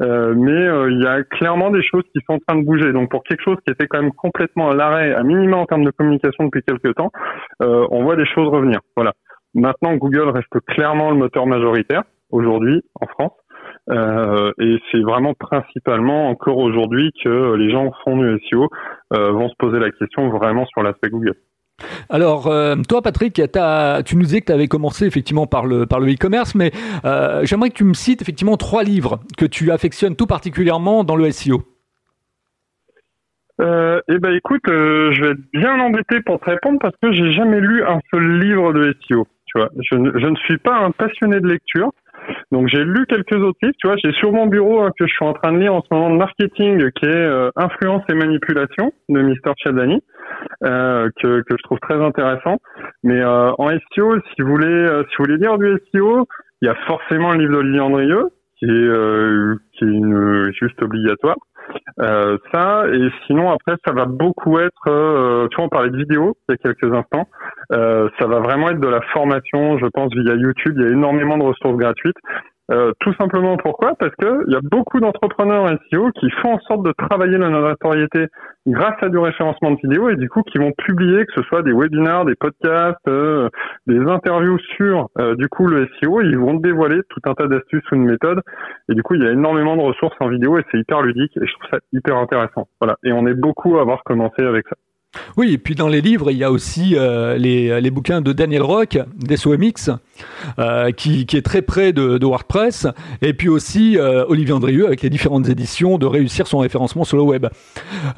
euh, 0.00 0.32
mais 0.36 0.52
euh, 0.52 0.92
il 0.92 1.02
y 1.02 1.06
a 1.08 1.24
clairement 1.24 1.70
des 1.70 1.82
choses 1.82 2.04
qui 2.14 2.20
sont 2.24 2.34
en 2.34 2.38
train 2.46 2.56
de 2.60 2.64
bouger. 2.64 2.92
Donc 2.92 3.10
pour 3.10 3.24
quelque 3.24 3.42
chose 3.42 3.56
qui 3.66 3.72
était 3.72 3.88
quand 3.88 4.00
même 4.00 4.12
complètement 4.12 4.70
à 4.70 4.76
l'arrêt, 4.76 5.12
à 5.12 5.24
minima 5.24 5.56
en 5.56 5.66
termes 5.66 5.84
de 5.84 5.90
communication 5.90 6.44
depuis 6.44 6.62
quelques 6.62 6.94
temps, 6.94 7.10
on 7.60 8.04
voit 8.04 8.14
des 8.14 8.26
choses 8.26 8.48
revenir. 8.48 8.78
Voilà. 8.94 9.12
Maintenant, 9.54 9.96
Google 9.96 10.28
reste 10.28 10.60
clairement 10.68 11.10
le 11.10 11.16
moteur 11.16 11.46
majoritaire 11.46 12.04
aujourd'hui 12.30 12.82
en 13.00 13.06
France. 13.06 13.32
Euh, 13.90 14.52
et 14.60 14.78
c'est 14.92 15.00
vraiment 15.00 15.34
principalement 15.34 16.28
encore 16.28 16.58
aujourd'hui 16.58 17.10
que 17.24 17.54
les 17.54 17.70
gens 17.70 17.90
font 18.04 18.18
du 18.18 18.38
SEO 18.48 18.68
vont 19.10 19.48
se 19.48 19.54
poser 19.58 19.80
la 19.80 19.90
question 19.90 20.28
vraiment 20.28 20.64
sur 20.66 20.84
l'aspect 20.84 21.08
Google. 21.08 21.34
Alors, 22.10 22.46
euh, 22.46 22.76
toi, 22.88 23.02
Patrick, 23.02 23.34
tu 23.34 24.16
nous 24.16 24.22
disais 24.22 24.40
que 24.40 24.46
tu 24.46 24.52
avais 24.52 24.68
commencé 24.68 25.06
effectivement 25.06 25.46
par 25.46 25.66
le 25.66 25.86
par 25.86 26.00
le 26.00 26.12
e-commerce, 26.12 26.54
mais 26.54 26.72
euh, 27.04 27.44
j'aimerais 27.44 27.70
que 27.70 27.76
tu 27.76 27.84
me 27.84 27.94
cites 27.94 28.22
effectivement 28.22 28.56
trois 28.56 28.82
livres 28.82 29.20
que 29.36 29.46
tu 29.46 29.70
affectionnes 29.70 30.16
tout 30.16 30.26
particulièrement 30.26 31.04
dans 31.04 31.16
le 31.16 31.30
SEO. 31.30 31.62
Euh, 33.60 34.00
eh 34.08 34.18
ben, 34.18 34.32
écoute, 34.34 34.62
je 34.66 35.20
vais 35.20 35.30
être 35.32 35.50
bien 35.52 35.78
embêté 35.80 36.20
pour 36.20 36.38
te 36.38 36.48
répondre 36.48 36.78
parce 36.80 36.94
que 37.02 37.12
j'ai 37.12 37.32
jamais 37.32 37.60
lu 37.60 37.82
un 37.82 37.98
seul 38.10 38.40
livre 38.40 38.72
de 38.72 38.96
SEO. 39.08 39.26
Je, 39.54 39.96
ne 39.96 40.36
suis 40.36 40.58
pas 40.58 40.76
un 40.76 40.90
passionné 40.90 41.40
de 41.40 41.48
lecture. 41.48 41.90
Donc 42.52 42.68
j'ai 42.68 42.84
lu 42.84 43.06
quelques 43.06 43.36
autres 43.36 43.58
livres, 43.62 43.74
tu 43.78 43.86
vois, 43.86 43.96
j'ai 44.02 44.12
sur 44.12 44.32
mon 44.32 44.46
bureau 44.46 44.88
que 44.98 45.06
je 45.06 45.12
suis 45.12 45.24
en 45.24 45.32
train 45.32 45.52
de 45.52 45.58
lire 45.58 45.74
en 45.74 45.82
ce 45.82 45.94
moment 45.94 46.10
de 46.10 46.16
marketing 46.16 46.90
qui 46.92 47.06
est 47.06 47.50
Influence 47.56 48.02
et 48.10 48.14
manipulation 48.14 48.92
de 49.08 49.20
Mr. 49.20 49.52
Chadani. 49.58 50.00
que, 50.62 51.40
que 51.42 51.56
je 51.56 51.62
trouve 51.64 51.78
très 51.80 52.02
intéressant. 52.02 52.58
Mais 53.02 53.22
en 53.24 53.68
SEO, 53.94 54.16
si 54.34 54.42
vous 54.42 54.48
voulez 54.48 54.86
si 55.10 55.16
vous 55.18 55.24
voulez 55.24 55.36
lire 55.36 55.58
du 55.58 55.78
SEO, 55.92 56.26
il 56.62 56.66
y 56.66 56.68
a 56.68 56.74
forcément 56.86 57.32
le 57.32 57.38
livre 57.38 57.52
d'Olivier 57.52 57.80
Andrieux 57.80 58.28
qui 58.58 58.66
est 58.66 59.58
qui 59.72 59.84
est 59.84 59.88
une, 59.88 60.52
juste 60.52 60.80
obligatoire. 60.82 61.36
Euh, 62.00 62.38
ça 62.52 62.84
et 62.92 63.08
sinon 63.26 63.50
après 63.50 63.74
ça 63.86 63.92
va 63.92 64.06
beaucoup 64.06 64.58
être, 64.58 64.88
euh, 64.88 65.48
tu 65.48 65.56
vois 65.56 65.66
on 65.66 65.68
parlait 65.68 65.90
de 65.90 65.96
vidéo 65.96 66.36
il 66.48 66.52
y 66.52 66.54
a 66.54 66.56
quelques 66.56 66.94
instants, 66.94 67.28
euh, 67.72 68.08
ça 68.18 68.26
va 68.26 68.38
vraiment 68.38 68.70
être 68.70 68.80
de 68.80 68.88
la 68.88 69.00
formation, 69.12 69.78
je 69.78 69.86
pense 69.86 70.12
via 70.14 70.34
YouTube, 70.34 70.74
il 70.76 70.82
y 70.82 70.86
a 70.86 70.90
énormément 70.90 71.36
de 71.36 71.42
ressources 71.42 71.76
gratuites 71.76 72.16
euh, 72.70 72.92
tout 73.00 73.14
simplement 73.14 73.56
pourquoi? 73.56 73.94
Parce 73.98 74.14
que 74.16 74.44
il 74.46 74.52
y 74.52 74.56
a 74.56 74.60
beaucoup 74.62 75.00
d'entrepreneurs 75.00 75.70
SEO 75.90 76.10
qui 76.12 76.30
font 76.42 76.54
en 76.54 76.60
sorte 76.60 76.82
de 76.82 76.92
travailler 76.92 77.38
la 77.38 77.48
notoriété 77.48 78.26
grâce 78.66 79.02
à 79.02 79.08
du 79.08 79.16
référencement 79.16 79.70
de 79.70 79.78
vidéos 79.82 80.10
et 80.10 80.16
du 80.16 80.28
coup 80.28 80.42
qui 80.42 80.58
vont 80.58 80.72
publier 80.72 81.24
que 81.24 81.32
ce 81.34 81.42
soit 81.44 81.62
des 81.62 81.72
webinars, 81.72 82.26
des 82.26 82.34
podcasts, 82.34 82.96
euh, 83.08 83.48
des 83.86 83.98
interviews 83.98 84.58
sur 84.76 85.08
euh, 85.18 85.34
du 85.36 85.48
coup 85.48 85.66
le 85.66 85.88
SEO, 85.98 86.20
ils 86.20 86.36
vont 86.36 86.54
dévoiler 86.54 87.00
tout 87.08 87.20
un 87.24 87.32
tas 87.32 87.46
d'astuces 87.46 87.90
ou 87.90 87.96
de 87.96 88.00
méthodes 88.00 88.42
et 88.90 88.94
du 88.94 89.02
coup 89.02 89.14
il 89.14 89.22
y 89.22 89.26
a 89.26 89.32
énormément 89.32 89.74
de 89.76 89.82
ressources 89.82 90.16
en 90.20 90.28
vidéo 90.28 90.58
et 90.58 90.64
c'est 90.70 90.78
hyper 90.78 91.00
ludique 91.00 91.32
et 91.38 91.46
je 91.46 91.52
trouve 91.54 91.70
ça 91.70 91.78
hyper 91.94 92.16
intéressant. 92.16 92.68
Voilà 92.82 92.96
et 93.02 93.12
on 93.12 93.26
est 93.26 93.34
beaucoup 93.34 93.78
à 93.78 93.80
avoir 93.80 94.04
commencé 94.04 94.42
avec 94.42 94.68
ça. 94.68 94.76
Oui, 95.38 95.54
et 95.54 95.58
puis 95.58 95.74
dans 95.74 95.88
les 95.88 96.02
livres, 96.02 96.30
il 96.30 96.36
y 96.36 96.44
a 96.44 96.50
aussi 96.50 96.94
euh, 96.94 97.38
les, 97.38 97.80
les, 97.80 97.90
bouquins 97.90 98.20
de 98.20 98.32
Daniel 98.34 98.62
Rock, 98.62 98.98
d'SOMX, 99.16 99.90
euh, 100.58 100.90
qui, 100.92 101.26
qui, 101.26 101.36
est 101.36 101.42
très 101.42 101.62
près 101.62 101.92
de, 101.92 102.18
de 102.18 102.26
WordPress, 102.26 102.86
et 103.22 103.32
puis 103.32 103.48
aussi 103.48 103.98
euh, 103.98 104.24
Olivier 104.28 104.52
Andrieux 104.52 104.86
avec 104.86 105.02
les 105.02 105.10
différentes 105.10 105.48
éditions 105.48 105.98
de 105.98 106.06
réussir 106.06 106.46
son 106.46 106.58
référencement 106.58 107.04
sur 107.04 107.16
le 107.16 107.22
web. 107.22 107.46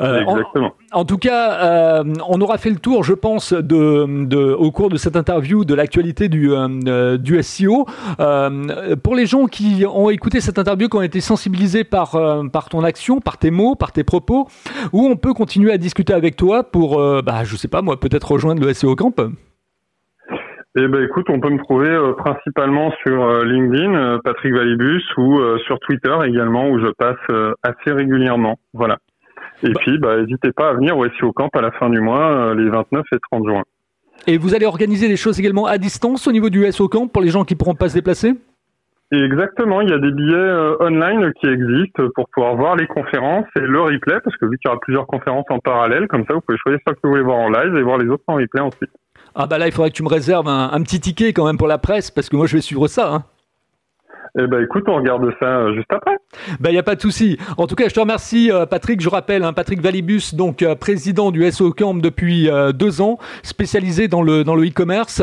Euh, 0.01 0.21
Exactement. 0.21 0.75
En, 0.93 1.01
en, 1.01 1.05
tout 1.05 1.19
cas, 1.19 2.03
on 2.29 2.41
aura 2.41 2.59
fait 2.59 2.71
le 2.71 2.77
tour, 2.77 3.05
je 3.05 3.15
pense, 3.15 3.53
de, 3.53 4.25
de, 4.27 4.53
au 4.53 4.71
cours 4.71 4.89
de 4.89 4.97
cette 4.97 5.17
interview 5.17 5.65
de 5.65 5.75
l'actualité 5.75 6.29
du, 6.29 6.53
du 7.19 7.43
SEO. 7.43 7.87
pour 9.03 9.15
les 9.15 9.27
gens 9.27 9.47
qui 9.47 9.85
ont 9.87 10.11
écouté 10.11 10.41
cette 10.41 10.59
interview, 10.59 10.89
qui 10.89 10.97
ont 10.97 11.03
été 11.03 11.21
sensibilisés 11.21 11.85
par, 11.85 12.19
par 12.53 12.69
ton 12.69 12.85
action, 12.85 13.21
par 13.21 13.39
tes 13.39 13.51
mots, 13.51 13.75
par 13.75 13.93
tes 13.93 14.05
propos, 14.05 14.49
où 14.93 15.07
on 15.07 15.17
peut 15.17 15.35
continuer 15.35 15.73
à 15.73 15.79
discuter 15.79 16.13
avec 16.13 16.37
toi 16.37 16.65
pour 16.65 17.01
bah, 17.23 17.45
je 17.45 17.57
sais 17.57 17.69
pas 17.69 17.83
moi, 17.83 17.99
peut-être 17.99 18.31
rejoindre 18.33 18.63
le 18.63 18.73
SEO 18.73 18.97
Camp? 18.97 19.21
Eh 20.77 20.89
ben 20.89 21.03
écoute, 21.03 21.27
on 21.29 21.41
peut 21.41 21.51
me 21.51 21.59
trouver 21.59 21.91
euh, 21.91 22.13
principalement 22.13 22.93
sur 23.03 23.25
euh, 23.25 23.45
LinkedIn, 23.45 24.21
Patrick 24.25 24.55
Valibus, 24.55 25.03
ou 25.17 25.41
sur 25.67 25.79
Twitter 25.81 26.17
également, 26.27 26.69
où 26.69 26.79
je 26.79 26.91
passe 26.93 27.55
assez 27.63 27.93
régulièrement. 27.93 28.59
Voilà. 28.73 28.99
Et 29.63 29.73
bah. 29.73 29.81
puis, 29.81 29.99
bah, 29.99 30.21
n'hésitez 30.21 30.53
pas 30.53 30.71
à 30.71 30.75
venir 30.75 30.97
au 30.97 31.07
SEO 31.19 31.33
Camp 31.33 31.51
à 31.55 31.61
la 31.61 31.71
fin 31.73 31.91
du 31.91 32.01
mois, 32.01 32.55
les 32.55 32.69
29 32.69 33.05
et 33.13 33.19
30 33.31 33.47
juin. 33.47 33.63
Et 34.27 34.37
vous 34.37 34.55
allez 34.55 34.67
organiser 34.67 35.09
des 35.09 35.17
choses 35.17 35.41
également 35.41 35.67
à 35.67 35.79
distance 35.79 36.29
au 36.29 36.33
niveau 36.33 36.51
du 36.51 36.71
SEO 36.71 36.89
Camp 36.89 37.09
pour 37.09 37.23
les 37.23 37.31
gens 37.31 37.45
qui 37.45 37.57
pourront 37.57 37.75
pas 37.75 37.89
se 37.89 37.95
déplacer? 37.95 38.35
Exactement, 39.13 39.81
il 39.81 39.91
y 39.91 39.93
a 39.93 39.99
des 39.99 40.13
billets 40.13 40.35
euh, 40.35 40.77
online 40.79 41.33
qui 41.41 41.49
existent 41.49 42.05
pour 42.15 42.29
pouvoir 42.33 42.55
voir 42.55 42.77
les 42.77 42.87
conférences 42.87 43.47
et 43.57 43.61
le 43.61 43.81
replay, 43.81 44.21
parce 44.23 44.37
que 44.37 44.47
vu 44.47 44.57
qu'il 44.59 44.69
y 44.69 44.69
aura 44.69 44.79
plusieurs 44.79 45.07
conférences 45.09 45.47
en 45.51 45.59
parallèle, 45.59 46.07
comme 46.07 46.25
ça 46.29 46.35
vous 46.35 46.41
pouvez 46.43 46.59
choisir 46.59 46.79
ce 46.87 46.93
que 46.93 46.99
vous 47.03 47.11
voulez 47.11 47.23
voir 47.23 47.39
en 47.39 47.51
live 47.51 47.75
et 47.77 47.83
voir 47.83 47.99
les 47.99 48.09
autres 48.09 48.23
en 48.29 48.35
replay 48.35 48.61
ensuite. 48.61 48.91
Ah 49.35 49.47
bah 49.47 49.59
là, 49.59 49.66
il 49.66 49.73
faudrait 49.73 49.90
que 49.90 49.97
tu 49.97 50.03
me 50.03 50.09
réserves 50.09 50.49
un, 50.49 50.83
petit 50.83 51.01
ticket 51.01 51.33
quand 51.33 51.47
même 51.47 51.59
pour 51.59 51.69
la 51.69 51.79
presse, 51.79 52.11
parce 52.11 52.29
que 52.29 52.37
moi 52.37 52.47
je 52.47 52.57
vais 52.57 52.62
suivre 52.62 52.88
ça. 52.88 53.12
Hein. 53.12 53.25
Eh 54.38 54.47
ben 54.47 54.62
écoute, 54.62 54.85
on 54.87 54.97
regarde 54.97 55.29
ça 55.40 55.47
euh, 55.47 55.75
juste 55.75 55.93
après. 55.93 56.16
Ben 56.61 56.71
il 56.71 56.77
y 56.77 56.79
a 56.79 56.85
pas 56.85 56.95
de 56.95 57.01
souci. 57.01 57.37
En 57.57 57.66
tout 57.66 57.75
cas, 57.75 57.88
je 57.88 57.95
te 57.95 58.01
remercie 58.01 58.51
euh, 58.51 58.64
Patrick. 58.64 59.01
Je 59.01 59.09
rappelle, 59.09 59.43
hein, 59.43 59.53
Patrick 59.53 59.81
Valibus, 59.81 60.35
donc 60.35 60.62
euh, 60.62 60.77
président 60.77 61.33
du 61.33 61.51
SO 61.51 61.73
Camp 61.73 61.95
depuis 61.95 62.49
deux 62.75 63.01
ans, 63.01 63.19
spécialisé 63.43 64.07
dans 64.09 64.23
le 64.23 64.45
dans 64.45 64.55
le 64.55 64.66
e-commerce. 64.66 65.23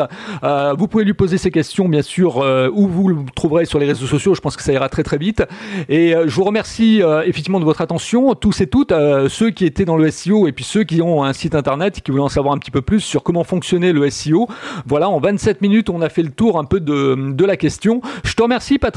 vous 0.77 0.87
pouvez 0.87 1.05
lui 1.05 1.13
poser 1.13 1.37
ces 1.37 1.51
questions, 1.51 1.87
bien 1.87 2.01
sûr, 2.01 2.37
où 2.73 2.87
vous 2.87 3.07
le 3.09 3.17
trouverez 3.35 3.65
sur 3.65 3.79
les 3.79 3.85
réseaux 3.85 4.05
sociaux. 4.05 4.33
Je 4.33 4.41
pense 4.41 4.57
que 4.57 4.63
ça 4.63 4.73
ira 4.73 4.89
très 4.89 5.03
très 5.03 5.17
vite. 5.17 5.43
Et 5.89 6.13
je 6.25 6.35
vous 6.35 6.43
remercie 6.43 7.01
effectivement 7.25 7.59
de 7.59 7.65
votre 7.65 7.81
attention, 7.81 8.33
tous 8.35 8.61
et 8.61 8.67
toutes, 8.67 8.93
ceux 9.27 9.49
qui 9.51 9.65
étaient 9.65 9.85
dans 9.85 9.97
le 9.97 10.09
SEO 10.09 10.47
et 10.47 10.51
puis 10.51 10.63
ceux 10.63 10.83
qui 10.83 11.01
ont 11.01 11.23
un 11.23 11.33
site 11.33 11.55
internet 11.55 11.97
et 11.97 12.01
qui 12.01 12.11
voulaient 12.11 12.23
en 12.23 12.29
savoir 12.29 12.53
un 12.53 12.57
petit 12.57 12.71
peu 12.71 12.81
plus 12.81 12.99
sur 12.99 13.23
comment 13.23 13.43
fonctionnait 13.43 13.93
le 13.93 14.09
SEO. 14.09 14.47
Voilà, 14.85 15.09
en 15.09 15.19
27 15.19 15.61
minutes, 15.61 15.89
on 15.89 16.01
a 16.01 16.09
fait 16.09 16.23
le 16.23 16.31
tour 16.31 16.59
un 16.59 16.65
peu 16.65 16.79
de 16.79 17.15
de 17.33 17.45
la 17.45 17.57
question. 17.57 18.01
Je 18.23 18.33
te 18.33 18.43
remercie 18.43 18.77
Patrick. 18.79 18.96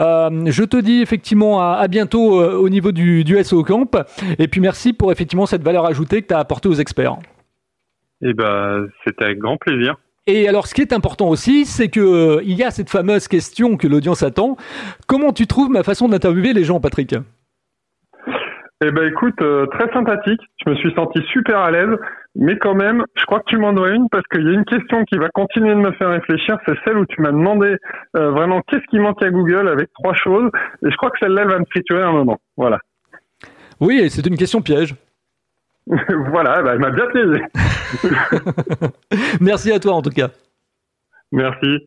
Euh, 0.00 0.30
je 0.46 0.64
te 0.64 0.76
dis 0.76 1.02
effectivement 1.02 1.60
à, 1.60 1.86
bientôt 1.88 2.40
euh, 2.40 2.54
au 2.54 2.68
niveau 2.68 2.92
du, 2.92 3.24
du, 3.24 3.42
SO 3.44 3.62
Camp. 3.62 3.96
Et 4.38 4.48
puis 4.48 4.60
merci 4.60 4.92
pour 4.92 5.12
effectivement 5.12 5.46
cette 5.46 5.62
valeur 5.62 5.86
ajoutée 5.86 6.22
que 6.22 6.28
tu 6.28 6.34
as 6.34 6.38
apportée 6.38 6.68
aux 6.68 6.74
experts. 6.74 7.16
Eh 8.22 8.32
ben, 8.32 8.86
c'était 9.04 9.24
avec 9.24 9.38
grand 9.38 9.56
plaisir. 9.56 9.96
Et 10.26 10.48
alors, 10.48 10.66
ce 10.66 10.74
qui 10.74 10.80
est 10.80 10.92
important 10.92 11.28
aussi, 11.28 11.64
c'est 11.66 11.88
que 11.88 12.00
euh, 12.00 12.42
il 12.44 12.56
y 12.56 12.64
a 12.64 12.70
cette 12.70 12.90
fameuse 12.90 13.28
question 13.28 13.76
que 13.76 13.86
l'audience 13.86 14.22
attend. 14.22 14.56
Comment 15.06 15.32
tu 15.32 15.46
trouves 15.46 15.70
ma 15.70 15.82
façon 15.82 16.08
d'interviewer 16.08 16.52
les 16.52 16.64
gens, 16.64 16.80
Patrick? 16.80 17.14
Eh 18.84 18.90
ben 18.90 19.08
écoute, 19.08 19.36
très 19.36 19.90
sympathique. 19.92 20.40
Je 20.64 20.70
me 20.70 20.76
suis 20.76 20.92
senti 20.94 21.20
super 21.32 21.58
à 21.58 21.70
l'aise. 21.70 21.96
Mais 22.38 22.58
quand 22.58 22.74
même, 22.74 23.04
je 23.14 23.24
crois 23.24 23.40
que 23.40 23.48
tu 23.48 23.56
m'en 23.56 23.72
dois 23.72 23.90
une 23.90 24.08
parce 24.10 24.26
qu'il 24.26 24.44
y 24.44 24.48
a 24.48 24.52
une 24.52 24.64
question 24.64 25.04
qui 25.04 25.16
va 25.16 25.30
continuer 25.30 25.70
de 25.70 25.80
me 25.80 25.92
faire 25.92 26.10
réfléchir. 26.10 26.58
C'est 26.66 26.76
celle 26.84 26.98
où 26.98 27.06
tu 27.06 27.22
m'as 27.22 27.30
demandé 27.30 27.76
euh, 28.16 28.30
vraiment 28.30 28.60
qu'est-ce 28.62 28.84
qui 28.90 28.98
manque 28.98 29.22
à 29.22 29.30
Google 29.30 29.68
avec 29.68 29.90
trois 29.94 30.14
choses. 30.14 30.50
Et 30.84 30.90
je 30.90 30.96
crois 30.96 31.10
que 31.10 31.18
celle-là 31.20 31.46
va 31.46 31.58
me 31.58 31.64
triturer 31.64 32.02
un 32.02 32.12
moment. 32.12 32.38
Voilà. 32.56 32.78
Oui, 33.80 34.10
c'est 34.10 34.26
une 34.26 34.36
question 34.36 34.60
piège. 34.60 34.94
voilà, 35.86 36.62
bah, 36.62 36.72
elle 36.74 36.80
m'a 36.80 36.90
bien 36.90 37.06
piégé. 37.06 37.42
Merci 39.40 39.72
à 39.72 39.78
toi 39.78 39.94
en 39.94 40.02
tout 40.02 40.10
cas. 40.10 40.28
Merci. 41.32 41.86